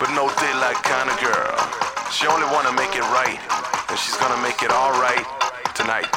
but 0.00 0.08
no 0.16 0.32
daylight 0.40 0.80
kind 0.82 1.10
of 1.12 1.16
girl. 1.20 1.54
She 2.10 2.26
only 2.26 2.48
wanna 2.48 2.72
make 2.72 2.96
it 2.96 3.04
right, 3.12 3.38
and 3.88 3.98
she's 3.98 4.16
gonna 4.16 4.40
make 4.42 4.62
it 4.62 4.72
all 4.72 4.92
right 4.98 5.26
tonight. 5.74 6.08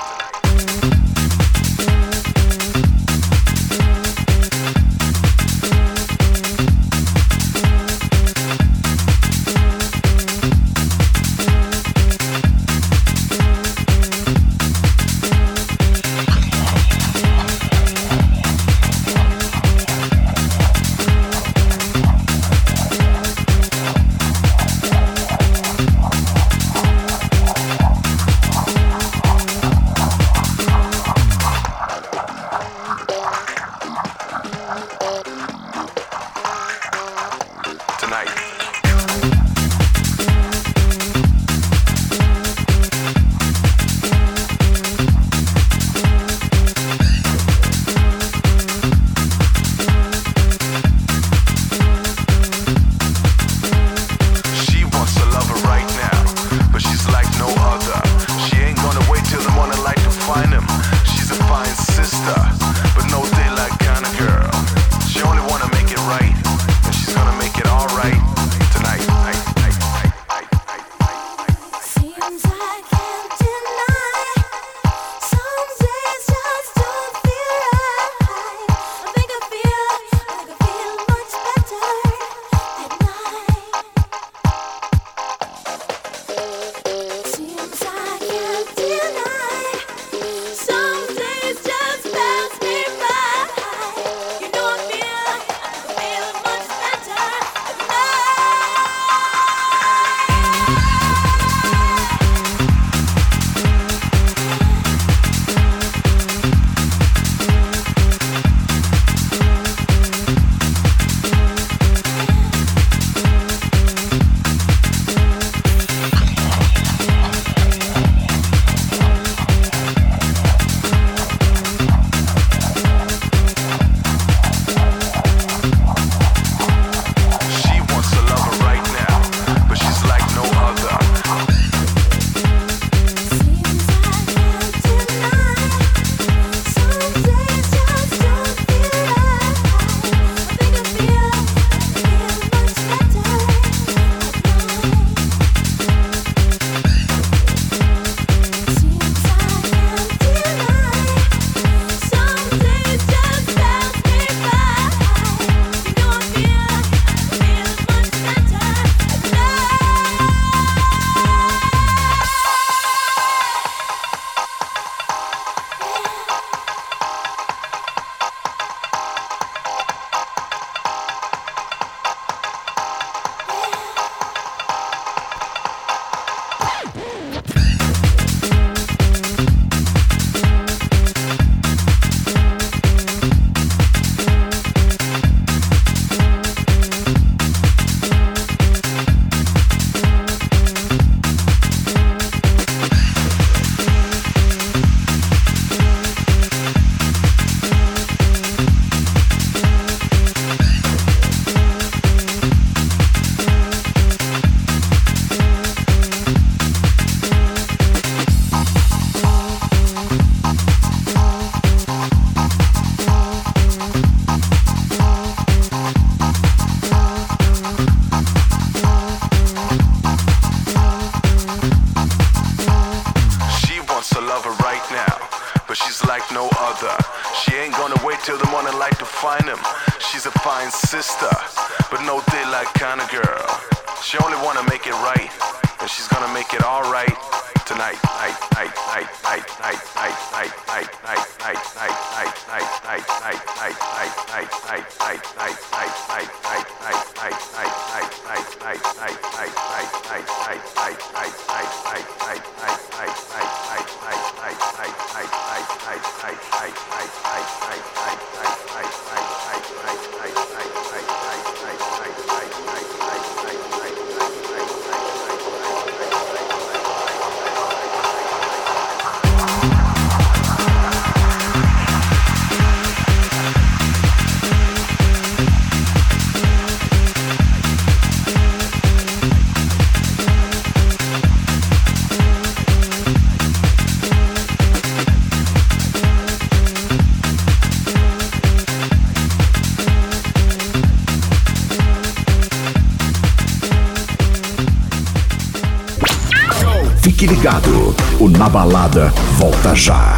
A 298.50 298.52
balada 298.52 299.14
volta 299.38 299.76
já. 299.76 300.09